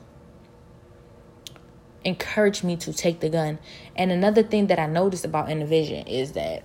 [2.04, 3.58] encourage me to take the gun.
[3.94, 6.62] And another thing that I noticed about In the Vision is that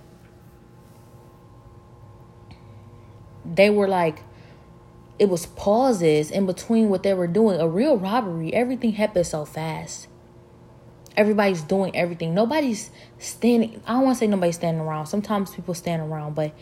[3.44, 4.20] they were like
[5.18, 7.60] it was pauses in between what they were doing.
[7.60, 10.08] A real robbery, everything happened so fast.
[11.16, 12.34] Everybody's doing everything.
[12.34, 13.80] Nobody's standing.
[13.86, 15.06] I don't want to say nobody's standing around.
[15.06, 16.52] Sometimes people stand around, but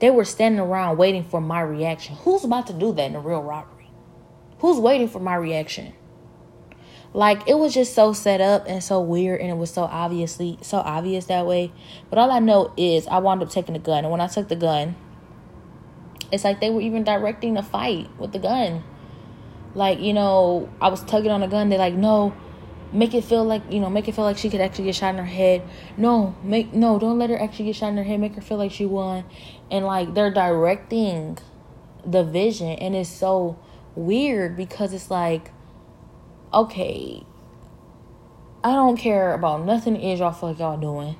[0.00, 2.16] they were standing around waiting for my reaction.
[2.16, 3.88] Who's about to do that in a real robbery?
[4.58, 5.92] Who's waiting for my reaction?
[7.12, 10.58] Like it was just so set up and so weird, and it was so obviously
[10.62, 11.72] so obvious that way.
[12.08, 14.48] But all I know is I wound up taking the gun, and when I took
[14.48, 14.96] the gun,
[16.32, 18.84] it's like they were even directing the fight with the gun.
[19.74, 21.68] Like, you know, I was tugging on the gun.
[21.68, 22.34] They're like, no,
[22.92, 25.14] make it feel like, you know, make it feel like she could actually get shot
[25.14, 25.62] in her head.
[25.96, 28.20] No, make, no, don't let her actually get shot in her head.
[28.20, 29.24] Make her feel like she won.
[29.70, 31.38] And like, they're directing
[32.04, 32.70] the vision.
[32.70, 33.58] And it's so
[33.94, 35.52] weird because it's like,
[36.52, 37.24] okay,
[38.62, 41.16] I don't care about nothing is y'all y'all doing.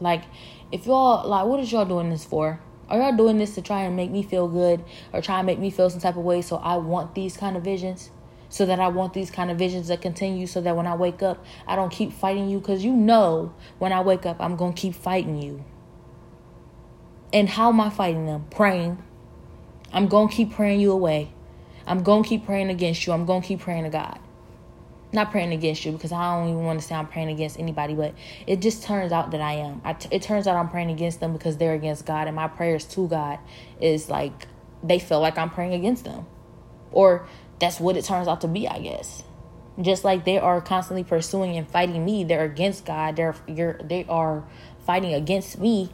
[0.00, 0.24] Like,
[0.70, 2.60] if y'all, like, what is y'all doing this for?
[2.88, 5.58] Are y'all doing this to try and make me feel good or try and make
[5.58, 8.10] me feel some type of way so I want these kind of visions?
[8.48, 11.22] So that I want these kind of visions to continue so that when I wake
[11.22, 14.74] up, I don't keep fighting you because you know when I wake up, I'm going
[14.74, 15.64] to keep fighting you.
[17.32, 18.46] And how am I fighting them?
[18.50, 19.02] Praying.
[19.92, 21.32] I'm going to keep praying you away.
[21.84, 23.12] I'm going to keep praying against you.
[23.12, 24.20] I'm going to keep praying to God
[25.14, 27.94] not praying against you because I don't even want to say I'm praying against anybody,
[27.94, 28.14] but
[28.46, 29.80] it just turns out that I am.
[29.84, 32.48] I t- it turns out I'm praying against them because they're against God, and my
[32.48, 33.38] prayers to God
[33.80, 34.48] is like
[34.82, 36.26] they feel like I'm praying against them,
[36.92, 37.26] or
[37.60, 39.22] that's what it turns out to be, I guess.
[39.80, 43.16] Just like they are constantly pursuing and fighting me, they're against God.
[43.16, 44.44] They're you're, they are
[44.84, 45.90] fighting against me,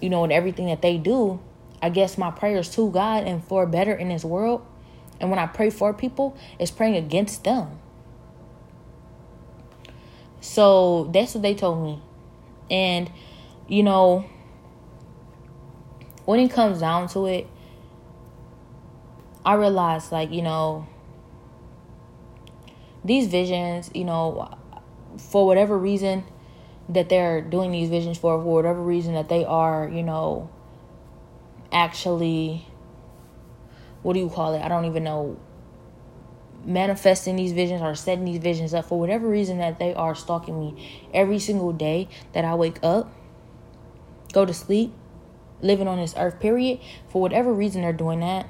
[0.00, 1.40] you know, and everything that they do.
[1.82, 4.64] I guess my prayers to God and for better in this world,
[5.20, 7.78] and when I pray for people, it's praying against them
[10.46, 12.00] so that's what they told me.
[12.70, 13.10] And,
[13.68, 14.24] you know,
[16.24, 17.48] when it comes down to it,
[19.44, 20.86] I realized, like, you know,
[23.04, 24.56] these visions, you know,
[25.18, 26.24] for whatever reason
[26.88, 30.48] that they're doing these visions for, for whatever reason that they are, you know,
[31.72, 32.66] actually,
[34.02, 34.62] what do you call it?
[34.62, 35.38] I don't even know
[36.66, 40.58] manifesting these visions or setting these visions up for whatever reason that they are stalking
[40.58, 43.12] me every single day that I wake up,
[44.32, 44.92] go to sleep,
[45.62, 48.46] living on this earth, period, for whatever reason they're doing that,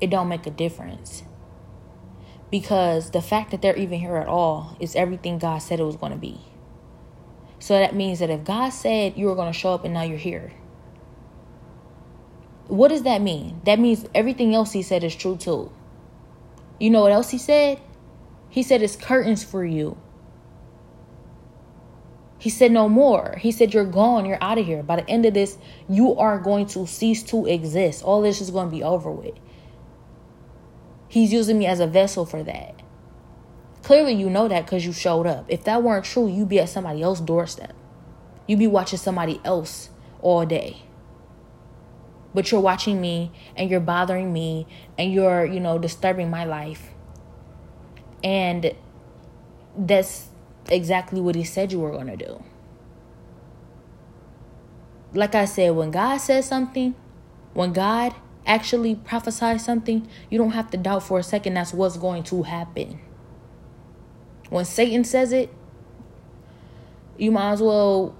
[0.00, 1.24] it don't make a difference.
[2.50, 5.96] Because the fact that they're even here at all is everything God said it was
[5.96, 6.40] going to be.
[7.58, 10.02] So that means that if God said you were going to show up and now
[10.02, 10.52] you're here,
[12.68, 13.60] what does that mean?
[13.64, 15.72] That means everything else He said is true too.
[16.78, 17.80] You know what else he said?
[18.48, 19.98] He said it's curtains for you.
[22.38, 23.36] He said no more.
[23.40, 24.82] He said you're gone, you're out of here.
[24.82, 28.04] By the end of this, you are going to cease to exist.
[28.04, 29.34] All this is going to be over with.
[31.08, 32.80] He's using me as a vessel for that.
[33.82, 35.46] Clearly, you know that because you showed up.
[35.48, 37.74] If that weren't true, you'd be at somebody else's doorstep.
[38.46, 40.82] You'd be watching somebody else all day.
[42.34, 44.66] But you're watching me and you're bothering me
[44.98, 46.90] and you're, you know, disturbing my life.
[48.22, 48.74] And
[49.76, 50.28] that's
[50.70, 52.42] exactly what he said you were going to do.
[55.14, 56.94] Like I said, when God says something,
[57.54, 58.14] when God
[58.46, 62.42] actually prophesies something, you don't have to doubt for a second that's what's going to
[62.42, 63.00] happen.
[64.50, 65.52] When Satan says it,
[67.16, 68.16] you might as well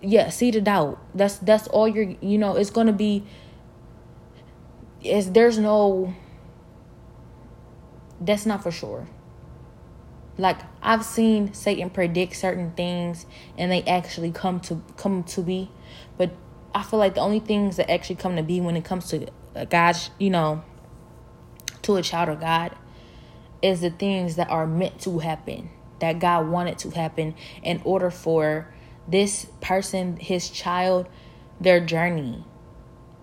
[0.00, 0.98] yeah, see the doubt.
[1.14, 3.24] That's that's all you're you know, it's gonna be
[5.02, 6.14] is there's no
[8.20, 9.06] that's not for sure.
[10.36, 15.70] Like I've seen Satan predict certain things and they actually come to come to be,
[16.16, 16.30] but
[16.74, 19.26] I feel like the only things that actually come to be when it comes to
[19.56, 20.62] uh, God's, you know,
[21.82, 22.76] to a child of God
[23.62, 27.34] is the things that are meant to happen, that God wanted to happen
[27.64, 28.72] in order for
[29.08, 31.08] this person, his child,
[31.60, 32.44] their journey.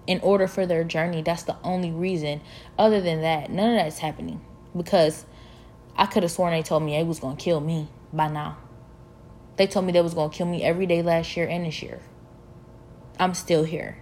[0.07, 2.41] In order for their journey, that's the only reason.
[2.77, 4.41] Other than that, none of that's happening.
[4.75, 5.25] Because
[5.95, 8.57] I could have sworn they told me they was gonna kill me by now.
[9.57, 12.01] They told me they was gonna kill me every day last year and this year.
[13.19, 13.99] I'm still here.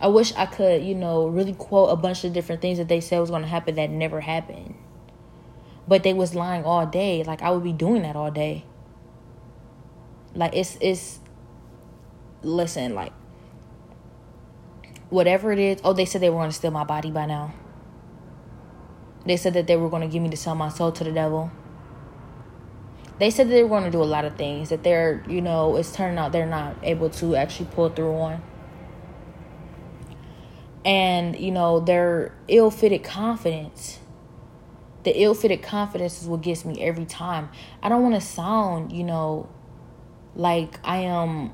[0.00, 3.00] I wish I could, you know, really quote a bunch of different things that they
[3.00, 4.74] said was gonna happen that never happened.
[5.86, 7.22] But they was lying all day.
[7.22, 8.64] Like I would be doing that all day.
[10.34, 11.20] Like it's it's
[12.42, 13.12] listen, like
[15.10, 15.80] whatever it is.
[15.84, 17.54] Oh, they said they were going to steal my body by now.
[19.26, 21.12] They said that they were going to give me to sell my soul to the
[21.12, 21.50] devil.
[23.18, 25.40] They said that they were going to do a lot of things that they're, you
[25.40, 28.42] know, it's turning out they're not able to actually pull through on.
[30.84, 34.00] And, you know, their ill fitted confidence.
[35.04, 37.50] The ill fitted confidence is what gets me every time.
[37.80, 39.48] I don't want to sound, you know,
[40.34, 41.52] like I am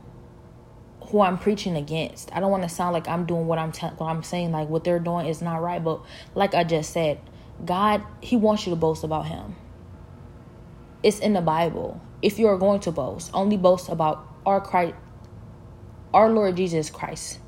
[1.07, 2.35] who I'm preaching against.
[2.35, 4.69] I don't want to sound like I'm doing what I'm te- what I'm saying like
[4.69, 6.01] what they're doing is not right, but
[6.35, 7.21] like I just said,
[7.65, 9.57] God, he wants you to boast about him.
[11.03, 12.01] It's in the Bible.
[12.21, 14.95] If you are going to boast, only boast about our Christ
[16.13, 17.39] our Lord Jesus Christ.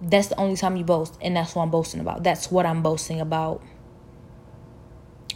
[0.00, 2.24] That's the only time you boast, and that's what I'm boasting about.
[2.24, 3.62] That's what I'm boasting about.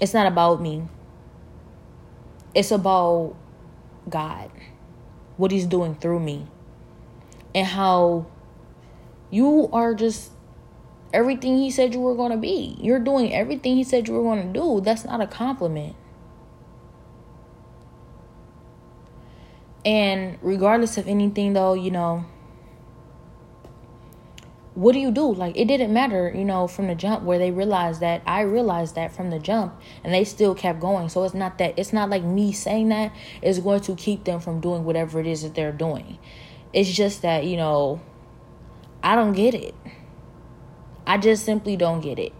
[0.01, 0.89] It's not about me.
[2.57, 3.37] It's about
[4.09, 4.51] God,
[5.37, 6.47] what He's doing through me,
[7.55, 8.25] and how
[9.31, 10.31] you are just
[11.13, 12.79] everything He said you were going to be.
[12.81, 14.81] You're doing everything He said you were going to do.
[14.81, 15.97] That's not a compliment.
[19.85, 22.25] And regardless of anything, though, you know,
[24.77, 25.33] what do you do?
[25.33, 28.95] Like it didn't matter, you know, from the jump where they realized that I realized
[28.97, 31.09] that from the jump and they still kept going.
[31.09, 33.11] So it's not that it's not like me saying that
[33.41, 36.19] is going to keep them from doing whatever it is that they're doing.
[36.75, 38.03] It's just that, you know,
[39.03, 39.75] I don't get it.
[41.07, 42.35] I just simply don't get it.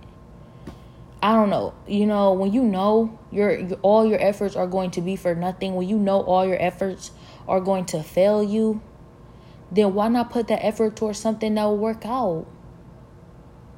[1.23, 1.73] I don't know.
[1.89, 5.75] You know, when you know your, all your efforts are going to be for nothing,
[5.75, 7.13] when you know all your efforts
[7.49, 8.83] are going to fail you,
[9.71, 12.47] then why not put that effort towards something that will work out?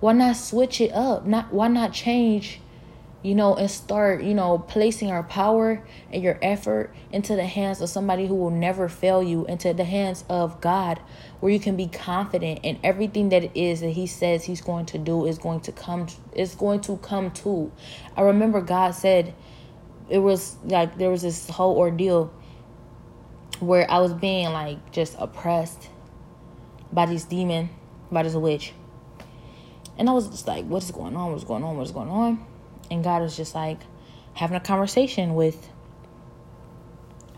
[0.00, 1.26] Why not switch it up?
[1.26, 2.60] Not why not change,
[3.22, 7.80] you know, and start, you know, placing our power and your effort into the hands
[7.80, 11.00] of somebody who will never fail you, into the hands of God,
[11.40, 14.86] where you can be confident in everything that it is that He says He's going
[14.86, 17.72] to do is going to come is going to come to.
[18.16, 19.34] I remember God said
[20.08, 22.32] it was like there was this whole ordeal
[23.58, 25.87] where I was being like just oppressed
[26.92, 27.70] by this demon,
[28.10, 28.72] by this witch.
[29.96, 31.32] And I was just like, what is going on?
[31.32, 31.76] What's going on?
[31.76, 32.44] What's going on?
[32.90, 33.80] And God was just like
[34.34, 35.68] having a conversation with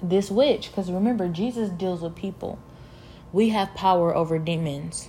[0.02, 0.68] this witch.
[0.70, 2.58] Because remember, Jesus deals with people.
[3.32, 5.08] We have power over demons,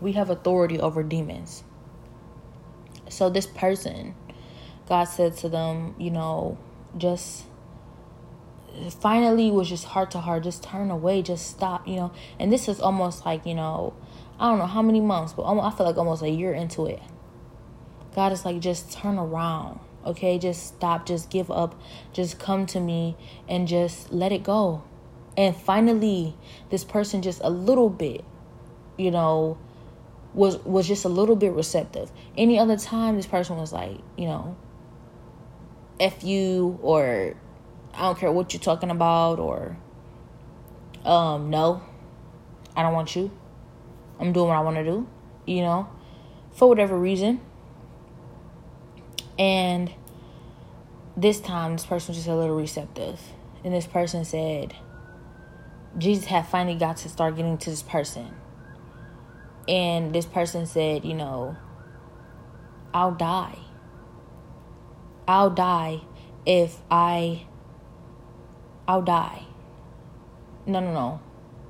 [0.00, 1.62] we have authority over demons.
[3.08, 4.14] So, this person,
[4.88, 6.58] God said to them, you know,
[6.96, 7.44] just
[9.00, 12.12] finally was just heart to heart just turn away just stop you know?
[12.38, 13.94] And this is almost like you know
[14.38, 17.00] i don't know how many months but i feel like almost a year into it.
[18.14, 20.38] God is like just turn around okay?
[20.38, 21.80] Just stop just give up
[22.12, 23.16] just come to me
[23.48, 24.82] and just let it go.
[25.36, 26.36] And finally
[26.70, 28.24] this person just a little bit
[28.96, 29.58] you know
[30.34, 32.10] was was just a little bit receptive.
[32.36, 34.56] Any other time this person was like, you know,
[35.98, 37.34] F you or
[37.94, 39.76] I don't care what you're talking about or
[41.04, 41.82] um no.
[42.76, 43.30] I don't want you.
[44.20, 45.08] I'm doing what I want to do,
[45.46, 45.88] you know,
[46.52, 47.40] for whatever reason.
[49.38, 49.92] And
[51.16, 53.20] this time this person was just a little receptive.
[53.64, 54.74] And this person said
[55.96, 58.34] Jesus had finally got to start getting to this person
[59.68, 61.56] and this person said, you know,
[62.94, 63.58] I'll die.
[65.28, 66.00] I'll die
[66.46, 67.44] if I.
[68.88, 69.44] I'll die.
[70.66, 71.20] No, no, no.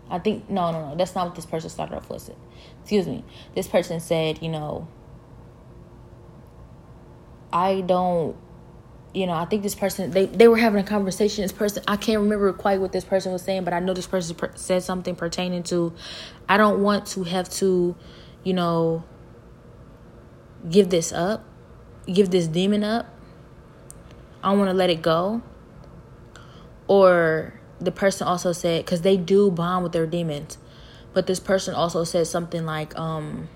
[0.09, 0.97] I think, no, no, no.
[0.97, 2.31] That's not what this person started off with.
[2.81, 3.25] Excuse me.
[3.55, 4.89] This person said, you know,
[7.53, 8.37] I don't
[9.15, 11.43] you know, I think this person they they were having a conversation.
[11.43, 14.07] This person I can't remember quite what this person was saying, but I know this
[14.07, 15.93] person per- said something pertaining to
[16.49, 17.97] I don't want to have to,
[18.45, 19.03] you know,
[20.69, 21.45] give this up,
[22.07, 23.07] give this demon up.
[24.43, 25.43] I want to let it go.
[26.89, 30.59] Or the person also said cuz they do bond with their demons.
[31.15, 33.49] But this person also said something like um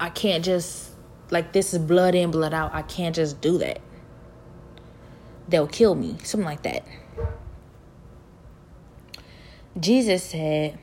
[0.00, 0.90] I can't just
[1.30, 2.72] like this is blood in, blood out.
[2.72, 3.80] I can't just do that.
[5.48, 6.16] They'll kill me.
[6.22, 6.84] Something like that.
[9.78, 10.78] Jesus said,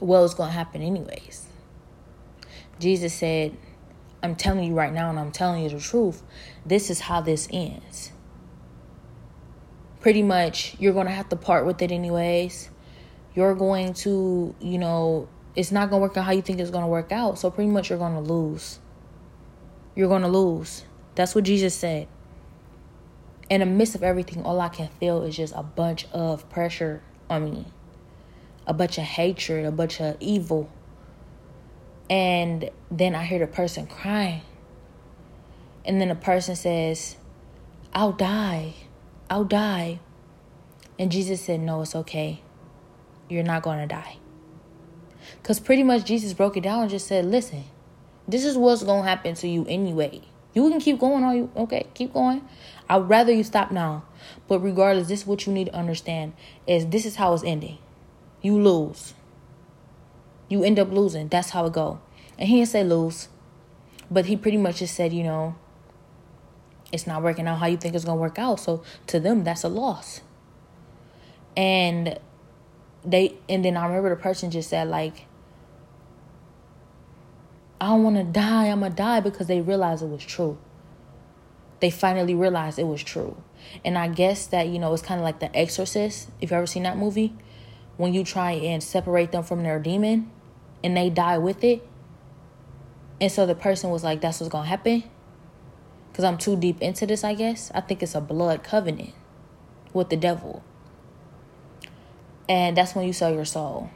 [0.00, 1.46] Well, it's going to happen anyways.
[2.78, 3.56] Jesus said,
[4.22, 6.22] I'm telling you right now, and I'm telling you the truth.
[6.66, 8.12] This is how this ends.
[10.00, 12.70] Pretty much, you're going to have to part with it anyways.
[13.34, 16.70] You're going to, you know, it's not going to work out how you think it's
[16.70, 17.38] going to work out.
[17.38, 18.80] So pretty much you're going to lose.
[19.94, 20.84] You're going to lose.
[21.14, 22.08] That's what Jesus said.
[23.50, 27.02] In the midst of everything, all I can feel is just a bunch of pressure
[27.30, 27.66] on me,
[28.66, 30.70] a bunch of hatred, a bunch of evil.
[32.10, 34.42] And then I hear the person crying.
[35.84, 37.16] And then the person says,
[37.92, 38.74] I'll die.
[39.30, 40.00] I'll die.
[40.98, 42.40] And Jesus said, No, it's okay.
[43.28, 44.18] You're not going to die.
[45.42, 47.64] Because pretty much Jesus broke it down and just said, listen,
[48.26, 50.22] this is what's going to happen to you anyway.
[50.54, 51.50] You can keep going on you.
[51.56, 52.46] Okay, keep going.
[52.88, 54.04] I'd rather you stop now.
[54.48, 56.32] But regardless, this is what you need to understand
[56.66, 57.78] is this is how it's ending.
[58.42, 59.14] You lose.
[60.48, 61.28] You end up losing.
[61.28, 62.00] That's how it go.
[62.38, 63.28] And he didn't say lose.
[64.10, 65.56] But he pretty much just said, you know,
[66.90, 68.60] it's not working out how you think it's gonna work out.
[68.60, 70.22] So to them, that's a loss.
[71.56, 72.18] And
[73.04, 75.26] they and then I remember the person just said like
[77.80, 78.66] I don't want to die.
[78.66, 80.58] I'm to die because they realized it was true.
[81.80, 83.40] They finally realized it was true.
[83.84, 86.28] And I guess that, you know, it's kind of like The Exorcist.
[86.40, 87.36] If you ever seen that movie,
[87.96, 90.30] when you try and separate them from their demon
[90.82, 91.86] and they die with it.
[93.20, 95.04] And so the person was like, that's what's going to happen.
[96.10, 97.70] Because I'm too deep into this, I guess.
[97.74, 99.14] I think it's a blood covenant
[99.92, 100.62] with the devil.
[102.48, 103.90] And that's when you sell your soul.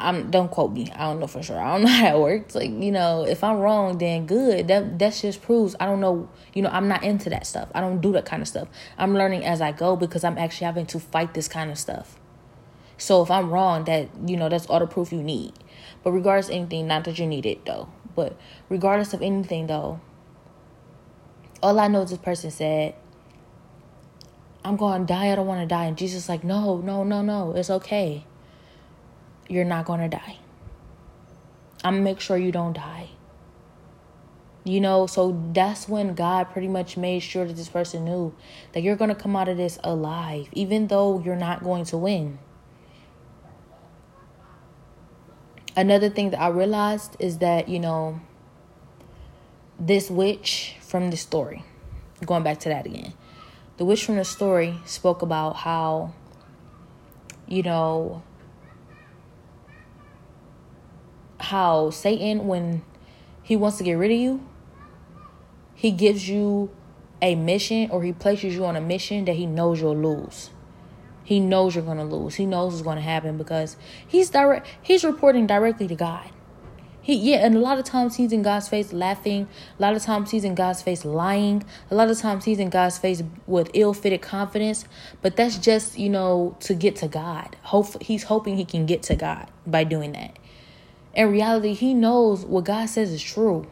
[0.00, 0.90] I'm don't quote me.
[0.94, 1.60] I don't know for sure.
[1.60, 2.54] I don't know how it works.
[2.54, 4.68] Like, you know, if I'm wrong, then good.
[4.68, 7.68] That that just proves I don't know, you know, I'm not into that stuff.
[7.74, 8.68] I don't do that kind of stuff.
[8.98, 12.18] I'm learning as I go because I'm actually having to fight this kind of stuff.
[13.02, 15.54] So if I'm wrong, that you know, that's all the proof you need.
[16.04, 17.88] But regardless of anything, not that you need it though.
[18.14, 18.36] But
[18.68, 20.00] regardless of anything though,
[21.60, 22.94] all I know is this person said,
[24.64, 25.32] I'm going to die.
[25.32, 25.86] I don't want to die.
[25.86, 27.52] And Jesus like, no, no, no, no.
[27.56, 28.24] It's okay.
[29.48, 30.38] You're not going to die.
[31.82, 33.08] I'm to make sure you don't die.
[34.62, 38.32] You know, so that's when God pretty much made sure that this person knew
[38.74, 41.98] that you're going to come out of this alive, even though you're not going to
[41.98, 42.38] win.
[45.74, 48.20] Another thing that I realized is that, you know,
[49.80, 51.64] this witch from the story,
[52.26, 53.14] going back to that again,
[53.78, 56.12] the witch from the story spoke about how,
[57.48, 58.22] you know,
[61.40, 62.82] how Satan, when
[63.42, 64.46] he wants to get rid of you,
[65.74, 66.70] he gives you
[67.22, 70.50] a mission or he places you on a mission that he knows you'll lose.
[71.24, 72.34] He knows you're going to lose.
[72.34, 76.30] He knows what's going to happen because he's direct he's reporting directly to God.
[77.00, 79.48] He yeah, and a lot of times he's in God's face laughing.
[79.78, 81.64] A lot of times he's in God's face lying.
[81.90, 84.84] A lot of times he's in God's face with ill-fitted confidence.
[85.20, 87.56] But that's just you know to get to God.
[87.62, 90.38] Hope he's hoping he can get to God by doing that.
[91.14, 93.66] In reality, he knows what God says is true.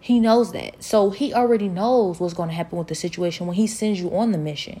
[0.00, 0.82] He knows that.
[0.82, 4.14] So he already knows what's going to happen with the situation when he sends you
[4.14, 4.80] on the mission.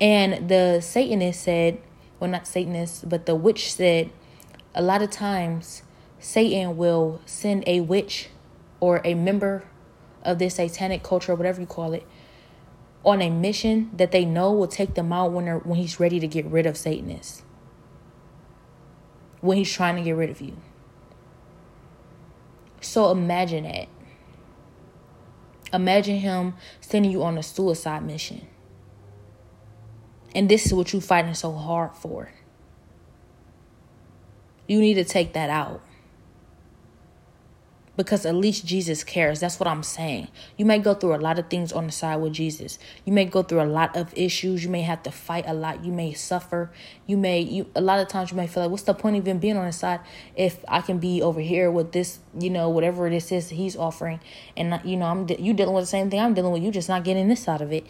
[0.00, 1.80] And the Satanist said,
[2.18, 4.10] well, not Satanist, but the witch said,
[4.74, 5.82] a lot of times
[6.18, 8.28] Satan will send a witch
[8.80, 9.64] or a member
[10.22, 12.06] of this satanic culture, or whatever you call it,
[13.04, 16.26] on a mission that they know will take them out when, when he's ready to
[16.26, 17.42] get rid of Satanists.
[19.40, 20.56] When he's trying to get rid of you.
[22.80, 23.88] So imagine that.
[25.72, 28.46] Imagine him sending you on a suicide mission.
[30.34, 32.30] And this is what you're fighting so hard for.
[34.66, 35.82] You need to take that out
[37.96, 39.40] because at least Jesus cares.
[39.40, 40.28] That's what I'm saying.
[40.56, 42.78] You may go through a lot of things on the side with Jesus.
[43.04, 44.64] You may go through a lot of issues.
[44.64, 45.84] You may have to fight a lot.
[45.84, 46.72] You may suffer.
[47.06, 49.22] You may you a lot of times you may feel like what's the point of
[49.22, 50.00] even being on the side
[50.36, 54.20] if I can be over here with this, you know, whatever this is he's offering
[54.56, 56.62] and you know, I'm you dealing with the same thing I'm dealing with.
[56.62, 57.86] You just not getting this out of it.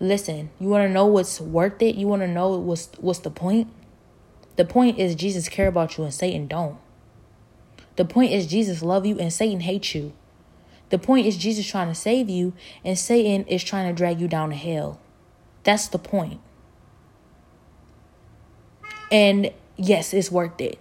[0.00, 1.94] Listen, you want to know what's worth it?
[1.94, 3.68] You want to know what's what's the point?
[4.56, 6.78] The point is Jesus care about you and Satan don't.
[7.96, 10.12] The point is Jesus love you and Satan hates you.
[10.90, 12.52] The point is Jesus trying to save you
[12.84, 15.00] and Satan is trying to drag you down to hell.
[15.64, 16.40] That's the point.
[19.10, 20.78] And yes, it's worth it.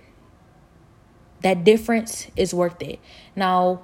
[1.42, 3.00] That difference is worth it.
[3.36, 3.82] Now,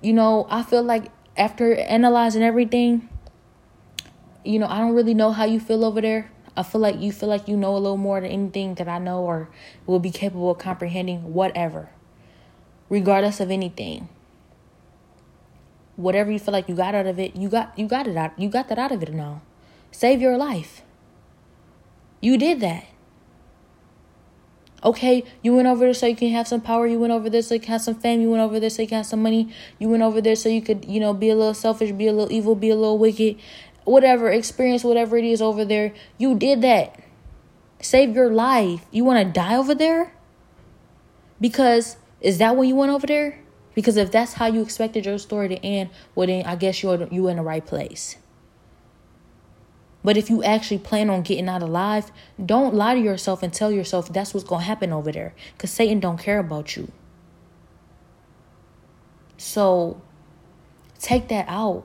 [0.00, 3.08] you know, I feel like after analyzing everything,
[4.46, 6.30] you know, I don't really know how you feel over there.
[6.56, 8.98] I feel like you feel like you know a little more than anything that I
[8.98, 9.50] know or
[9.86, 11.90] will be capable of comprehending, whatever
[12.88, 14.08] regardless of anything.
[15.96, 18.38] Whatever you feel like you got out of it, you got you got it out.
[18.38, 19.40] You got that out of it now.
[19.90, 20.82] Save your life.
[22.20, 22.86] You did that.
[24.84, 26.86] Okay, you went over there so you can have some power.
[26.86, 28.20] You went over there so you can have some fame.
[28.20, 29.52] You went over there so you can have some money.
[29.78, 32.12] You went over there so you could, you know, be a little selfish, be a
[32.12, 33.36] little evil, be a little wicked,
[33.86, 35.94] whatever, experience whatever it is over there.
[36.18, 37.00] You did that.
[37.80, 38.84] Save your life.
[38.90, 40.12] You want to die over there?
[41.40, 43.38] Because is that when you went over there?
[43.74, 47.06] Because if that's how you expected your story to end, well then I guess you're
[47.10, 48.16] you in the right place.
[50.02, 52.10] But if you actually plan on getting out alive,
[52.44, 55.34] don't lie to yourself and tell yourself that's what's gonna happen over there.
[55.58, 56.90] Cause Satan don't care about you.
[59.36, 60.00] So
[60.98, 61.84] take that out.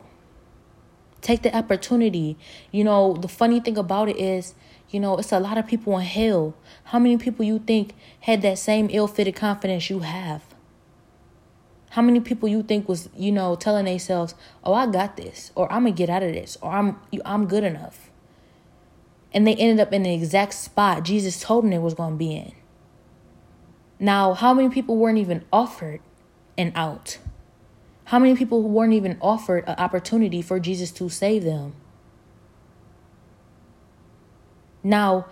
[1.22, 2.38] Take the opportunity.
[2.72, 4.55] You know, the funny thing about it is
[4.91, 6.53] you know, it's a lot of people in hell.
[6.86, 10.43] How many people you think had that same ill-fitted confidence you have?
[11.91, 15.72] How many people you think was, you know, telling themselves, "Oh, I got this," or
[15.72, 18.11] "I'm gonna get out of this," or "I'm I'm good enough,"
[19.34, 22.36] and they ended up in the exact spot Jesus told them they was gonna be
[22.36, 22.51] in.
[23.99, 26.01] Now, how many people weren't even offered
[26.57, 27.17] an out?
[28.12, 31.72] How many people who weren't even offered an opportunity for Jesus to save them?
[34.84, 35.28] Now,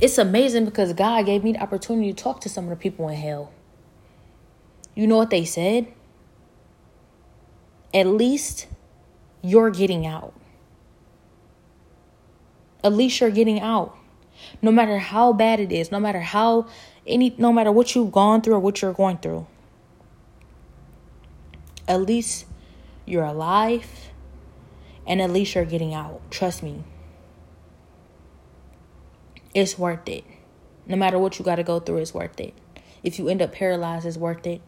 [0.00, 3.08] it's amazing because God gave me the opportunity to talk to some of the people
[3.10, 3.52] in hell.
[4.96, 5.86] You know what they said?
[7.94, 8.66] At least
[9.40, 10.34] you're getting out.
[12.82, 13.96] At least you're getting out.
[14.60, 16.66] No matter how bad it is, no matter how
[17.06, 19.46] any no matter what you've gone through or what you're going through.
[21.92, 22.46] At least
[23.04, 24.08] you're alive
[25.06, 26.22] and at least you're getting out.
[26.30, 26.84] Trust me.
[29.52, 30.24] It's worth it.
[30.86, 32.54] No matter what you got to go through, it's worth it.
[33.02, 34.62] If you end up paralyzed, it's worth it.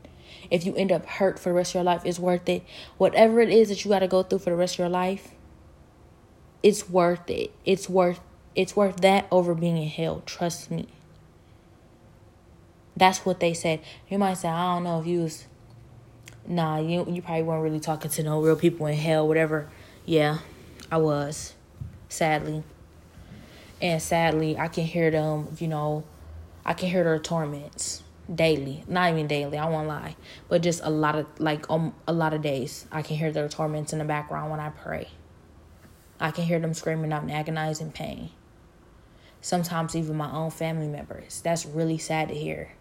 [0.50, 2.62] If you end up hurt for the rest of your life, it's worth it.
[2.98, 5.30] Whatever it is that you got to go through for the rest of your life,
[6.62, 7.52] it's worth it.
[7.64, 8.20] It's worth
[8.54, 10.22] it's worth that over being in hell.
[10.26, 10.88] Trust me.
[12.94, 13.80] That's what they said.
[14.10, 15.46] You might say, I don't know if you was
[16.46, 19.68] nah, you you probably weren't really talking to no real people in hell, whatever.
[20.04, 20.38] Yeah,
[20.90, 21.54] I was,
[22.08, 22.62] sadly.
[23.80, 26.04] And sadly, I can hear them, you know,
[26.64, 28.84] I can hear their torments daily.
[28.88, 30.16] Not even daily, I won't lie.
[30.48, 33.48] But just a lot of, like, um, a lot of days, I can hear their
[33.48, 35.08] torments in the background when I pray.
[36.20, 38.30] I can hear them screaming out in agonizing pain.
[39.40, 41.42] Sometimes even my own family members.
[41.42, 42.72] That's really sad to hear.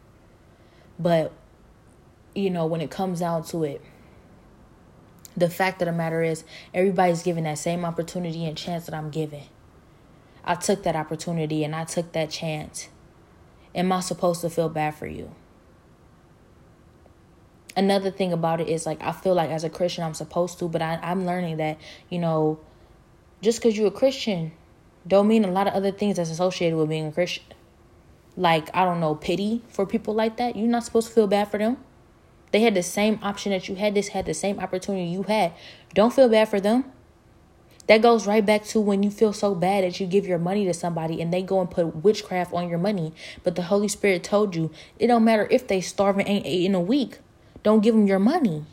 [0.97, 1.34] But,
[2.36, 3.81] you know, when it comes down to it,
[5.36, 9.09] the fact of the matter is, everybody's given that same opportunity and chance that I'm
[9.09, 9.43] given.
[10.45, 12.89] I took that opportunity and I took that chance.
[13.73, 15.34] Am I supposed to feel bad for you?
[17.75, 20.67] Another thing about it is like I feel like as a Christian I'm supposed to,
[20.67, 21.79] but I, I'm learning that,
[22.09, 22.59] you know,
[23.41, 24.51] just because you're a Christian
[25.07, 27.43] don't mean a lot of other things that's associated with being a Christian.
[28.38, 30.55] Like, I don't know, pity for people like that.
[30.55, 31.77] You're not supposed to feel bad for them.
[32.54, 33.95] They had the same option that you had.
[33.95, 35.54] This had the same opportunity you had.
[35.95, 36.86] Don't feel bad for them.
[37.88, 40.64] That goes right back to when you feel so bad that you give your money
[40.66, 43.12] to somebody and they go and put witchcraft on your money.
[43.43, 46.64] But the Holy Spirit told you it don't matter if they starve and ain't ate
[46.64, 47.18] in a week.
[47.64, 48.66] Don't give them your money.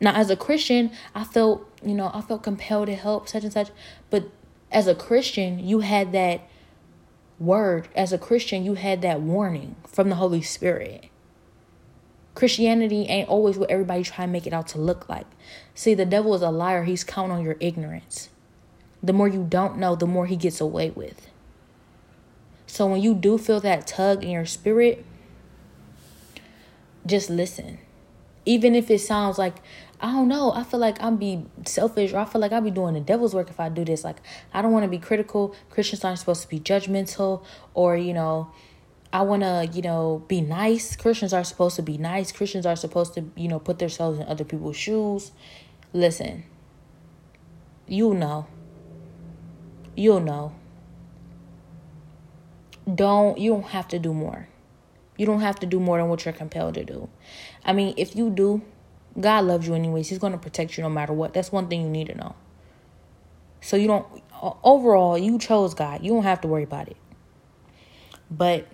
[0.00, 3.52] Now, as a Christian, I felt, you know, I felt compelled to help such and
[3.52, 3.68] such.
[4.08, 4.30] But
[4.70, 6.40] as a Christian, you had that
[7.42, 7.88] word.
[7.94, 11.08] As a Christian, you had that warning from the Holy Spirit.
[12.34, 15.26] Christianity ain't always what everybody try to make it out to look like.
[15.74, 16.84] See, the devil is a liar.
[16.84, 18.30] He's counting on your ignorance.
[19.02, 21.28] The more you don't know, the more he gets away with.
[22.66, 25.04] So when you do feel that tug in your spirit,
[27.04, 27.78] just listen.
[28.46, 29.56] Even if it sounds like,
[30.02, 32.72] I don't know, I feel like I'm be selfish or I feel like I'll be
[32.72, 34.02] doing the devil's work if I do this.
[34.02, 34.16] Like,
[34.52, 35.54] I don't want to be critical.
[35.70, 38.50] Christians aren't supposed to be judgmental or, you know,
[39.12, 40.96] I want to, you know, be nice.
[40.96, 42.32] Christians are supposed to be nice.
[42.32, 45.30] Christians are supposed to, you know, put themselves in other people's shoes.
[45.92, 46.44] Listen,
[47.86, 48.48] you know.
[49.94, 50.54] You'll know.
[52.92, 54.48] Don't, you don't have to do more.
[55.16, 57.08] You don't have to do more than what you're compelled to do.
[57.64, 58.62] I mean, if you do,
[59.20, 60.08] God loves you anyways.
[60.08, 61.34] He's going to protect you no matter what.
[61.34, 62.34] That's one thing you need to know.
[63.60, 64.06] So you don't,
[64.64, 66.02] overall, you chose God.
[66.02, 66.96] You don't have to worry about it.
[68.30, 68.66] But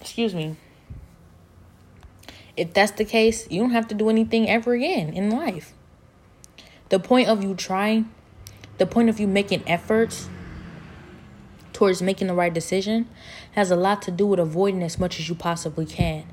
[0.00, 0.56] excuse me,
[2.56, 5.74] if that's the case, you don't have to do anything ever again in life.
[6.88, 8.10] The point of you trying,
[8.78, 10.28] the point of you making efforts
[11.72, 13.06] towards making the right decision
[13.52, 16.24] has a lot to do with avoiding as much as you possibly can.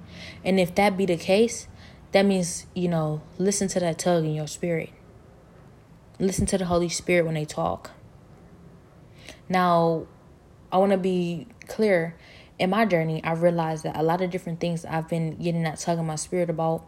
[0.43, 1.67] And if that be the case,
[2.13, 4.89] that means, you know, listen to that tug in your spirit.
[6.19, 7.91] Listen to the Holy Spirit when they talk.
[9.49, 10.07] Now,
[10.71, 12.15] I want to be clear
[12.59, 15.79] in my journey, I realized that a lot of different things I've been getting that
[15.79, 16.85] tug in my spirit about,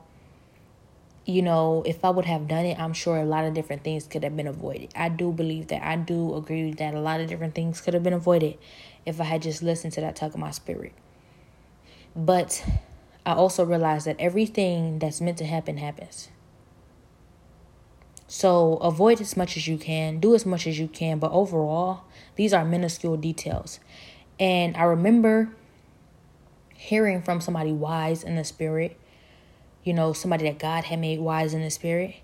[1.26, 4.06] you know, if I would have done it, I'm sure a lot of different things
[4.06, 4.92] could have been avoided.
[4.96, 5.84] I do believe that.
[5.84, 8.58] I do agree that a lot of different things could have been avoided
[9.06, 10.94] if I had just listened to that tug of my spirit.
[12.16, 12.64] But
[13.26, 16.30] I also realized that everything that's meant to happen happens.
[18.28, 22.04] So avoid as much as you can, do as much as you can, but overall,
[22.36, 23.80] these are minuscule details.
[24.40, 25.50] And I remember
[26.76, 29.00] hearing from somebody wise in the spirit,
[29.84, 32.16] you know, somebody that God had made wise in the spirit.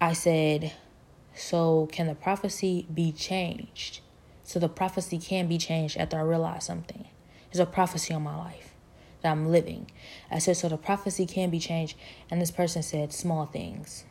[0.00, 0.72] I said,
[1.34, 4.00] So can the prophecy be changed?
[4.42, 7.06] So the prophecy can be changed after I realize something.
[7.50, 8.73] There's a prophecy on my life
[9.24, 9.90] that I'm living.
[10.30, 11.96] I said, So the prophecy can be changed.
[12.30, 14.04] And this person said, Small things.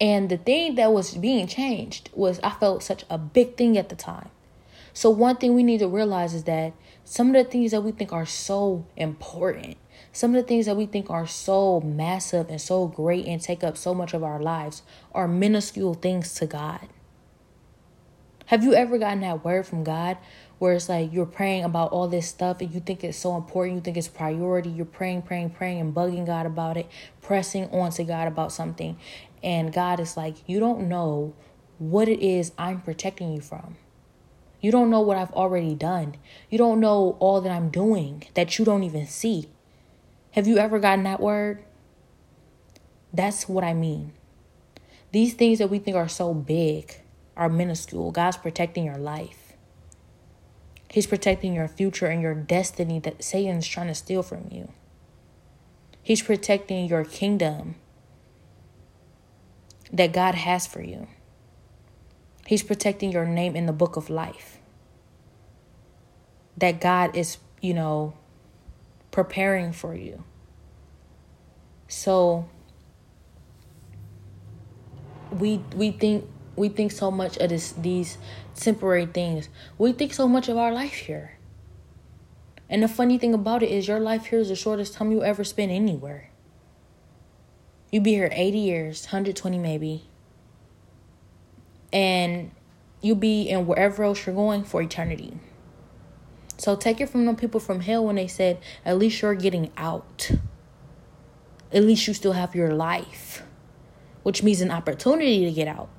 [0.00, 3.88] And the thing that was being changed was I felt such a big thing at
[3.88, 4.28] the time.
[4.92, 6.72] So, one thing we need to realize is that
[7.04, 9.76] some of the things that we think are so important,
[10.12, 13.64] some of the things that we think are so massive and so great and take
[13.64, 16.88] up so much of our lives are minuscule things to God.
[18.46, 20.18] Have you ever gotten that word from God
[20.58, 23.76] where it's like you're praying about all this stuff and you think it's so important,
[23.76, 26.88] you think it's priority, you're praying, praying, praying, and bugging God about it,
[27.22, 28.96] pressing on to God about something,
[29.42, 31.34] and God is like, You don't know
[31.78, 33.76] what it is I'm protecting you from.
[34.60, 36.14] You don't know what I've already done.
[36.48, 39.50] You don't know all that I'm doing that you don't even see.
[40.30, 41.62] Have you ever gotten that word?
[43.12, 44.12] That's what I mean.
[45.12, 46.94] These things that we think are so big
[47.36, 48.10] are minuscule.
[48.10, 49.43] God's protecting your life.
[50.88, 54.70] He's protecting your future and your destiny that Satan's trying to steal from you.
[56.02, 57.76] He's protecting your kingdom
[59.92, 61.08] that God has for you.
[62.46, 64.58] He's protecting your name in the book of life.
[66.56, 68.14] That God is, you know,
[69.10, 70.22] preparing for you.
[71.88, 72.48] So
[75.30, 78.18] we we think we think so much of this these
[78.54, 79.48] temporary things.
[79.78, 81.38] We think so much of our life here.
[82.68, 85.22] And the funny thing about it is your life here is the shortest time you
[85.22, 86.30] ever spend anywhere.
[87.92, 90.08] You be here 80 years, 120 maybe.
[91.92, 92.50] And
[93.00, 95.38] you be in wherever else you're going for eternity.
[96.56, 99.70] So take it from the people from hell when they said, at least you're getting
[99.76, 100.30] out.
[101.72, 103.42] At least you still have your life,
[104.22, 105.90] which means an opportunity to get out.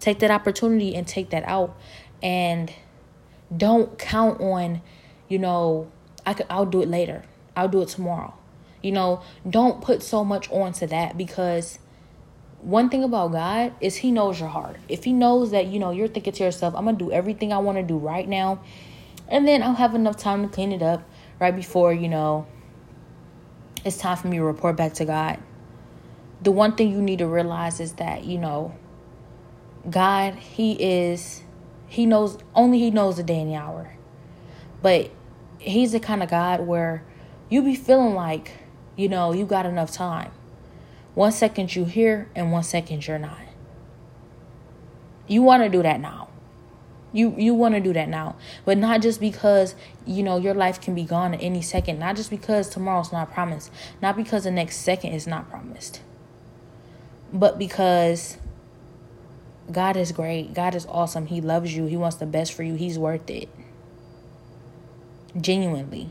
[0.00, 1.76] Take that opportunity and take that out.
[2.22, 2.72] And
[3.56, 4.82] don't count on,
[5.28, 5.90] you know,
[6.26, 7.22] I could, I'll do it later.
[7.56, 8.34] I'll do it tomorrow.
[8.82, 11.78] You know, don't put so much onto that because
[12.62, 14.76] one thing about God is He knows your heart.
[14.88, 17.52] If He knows that, you know, you're thinking to yourself, I'm going to do everything
[17.52, 18.62] I want to do right now,
[19.28, 21.02] and then I'll have enough time to clean it up
[21.38, 22.46] right before, you know,
[23.84, 25.38] it's time for me to report back to God.
[26.42, 28.74] The one thing you need to realize is that, you know,
[29.88, 31.42] God, He is,
[31.86, 33.96] He knows, only He knows the day and the hour.
[34.82, 35.10] But
[35.58, 37.02] He's the kind of God where
[37.48, 38.52] you be feeling like,
[38.96, 40.30] you know, you got enough time.
[41.14, 43.40] One second you here and one second you're not.
[45.26, 46.28] You want to do that now.
[47.12, 49.74] You you want to do that now, but not just because
[50.06, 51.98] you know your life can be gone at any second.
[51.98, 53.72] Not just because tomorrow's not promised.
[54.00, 56.02] Not because the next second is not promised.
[57.32, 58.38] But because
[59.72, 60.54] God is great.
[60.54, 61.26] God is awesome.
[61.26, 61.86] He loves you.
[61.86, 62.74] He wants the best for you.
[62.74, 63.48] He's worth it.
[65.40, 66.10] Genuinely.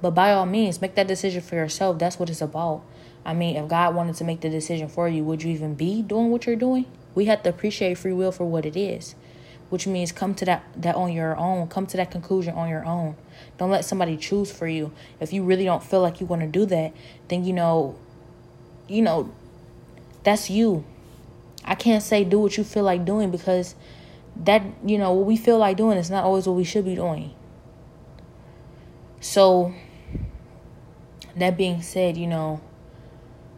[0.00, 1.98] But by all means, make that decision for yourself.
[1.98, 2.82] That's what it's about.
[3.24, 6.02] I mean, if God wanted to make the decision for you, would you even be
[6.02, 6.86] doing what you're doing?
[7.14, 9.16] We have to appreciate free will for what it is,
[9.70, 11.66] which means come to that that on your own.
[11.68, 13.16] Come to that conclusion on your own.
[13.58, 14.92] Don't let somebody choose for you.
[15.20, 16.92] If you really don't feel like you want to do that,
[17.26, 17.98] then you know,
[18.86, 19.34] you know,
[20.28, 20.84] that's you.
[21.64, 23.74] I can't say do what you feel like doing because
[24.44, 26.94] that you know what we feel like doing is not always what we should be
[26.94, 27.34] doing.
[29.20, 29.74] So
[31.34, 32.60] that being said, you know,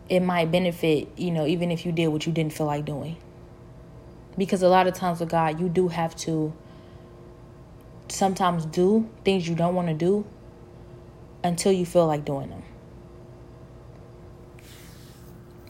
[0.09, 3.17] it might benefit, you know, even if you did what you didn't feel like doing.
[4.39, 6.53] Because a lot of times with God, you do have to
[8.09, 10.25] sometimes do things you don't want to do
[11.43, 12.63] until you feel like doing them.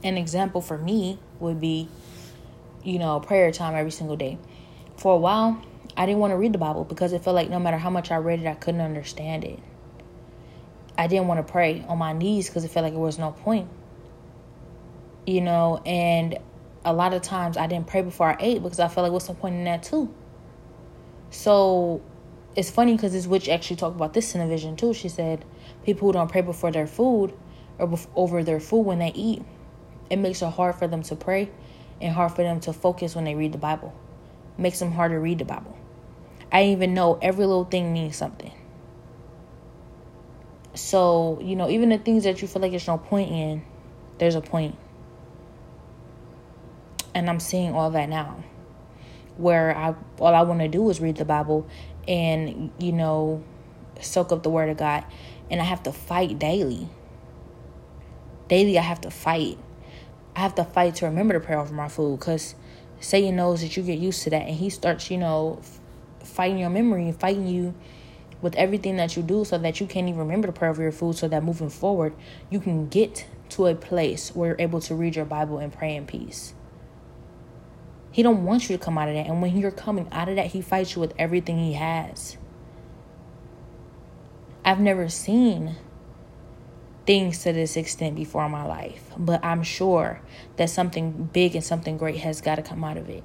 [0.03, 1.89] An example for me would be,
[2.83, 4.39] you know, prayer time every single day.
[4.97, 5.63] For a while,
[5.97, 8.11] I didn't want to read the Bible because it felt like no matter how much
[8.11, 9.59] I read it, I couldn't understand it.
[10.97, 13.33] I didn't want to pray on my knees because it felt like there was no
[13.33, 13.69] point.
[15.27, 16.39] You know, and
[16.85, 19.27] a lot of times I didn't pray before I ate because I felt like what's
[19.27, 20.15] the point in that too?
[21.31, 22.03] So
[22.57, 24.93] it's funny because this witch actually talked about this in a vision too.
[24.93, 25.45] She said
[25.85, 27.33] people who don't pray before their food
[27.79, 29.43] or over their food when they eat,
[30.11, 31.51] it makes it hard for them to pray
[32.01, 33.95] and hard for them to focus when they read the Bible.
[34.59, 35.77] It makes them hard to read the Bible.
[36.53, 38.53] I even know every little thing means something.
[40.75, 43.63] So, you know, even the things that you feel like there's no point in,
[44.19, 44.77] there's a point.
[47.15, 48.43] And I'm seeing all that now.
[49.37, 51.67] Where I all I want to do is read the Bible
[52.07, 53.43] and, you know,
[54.01, 55.05] soak up the word of God.
[55.51, 56.89] And I have to fight daily.
[58.49, 59.59] Daily I have to fight.
[60.37, 62.55] I have to fight to remember to pray over my food because
[63.01, 65.61] Satan knows that you get used to that and he starts, you know,
[66.23, 67.75] fighting your memory and fighting you
[68.43, 70.93] with everything that you do so that you can't even remember to pray over your
[70.93, 72.15] food so that moving forward
[72.49, 75.95] you can get to a place where you're able to read your Bible and pray
[75.95, 76.55] in peace.
[78.13, 79.27] He don't want you to come out of that.
[79.27, 82.37] And when you're coming out of that, he fights you with everything he has.
[84.65, 85.77] I've never seen
[87.11, 90.21] things to this extent before in my life, but I'm sure
[90.59, 93.25] that something big and something great has got to come out of it.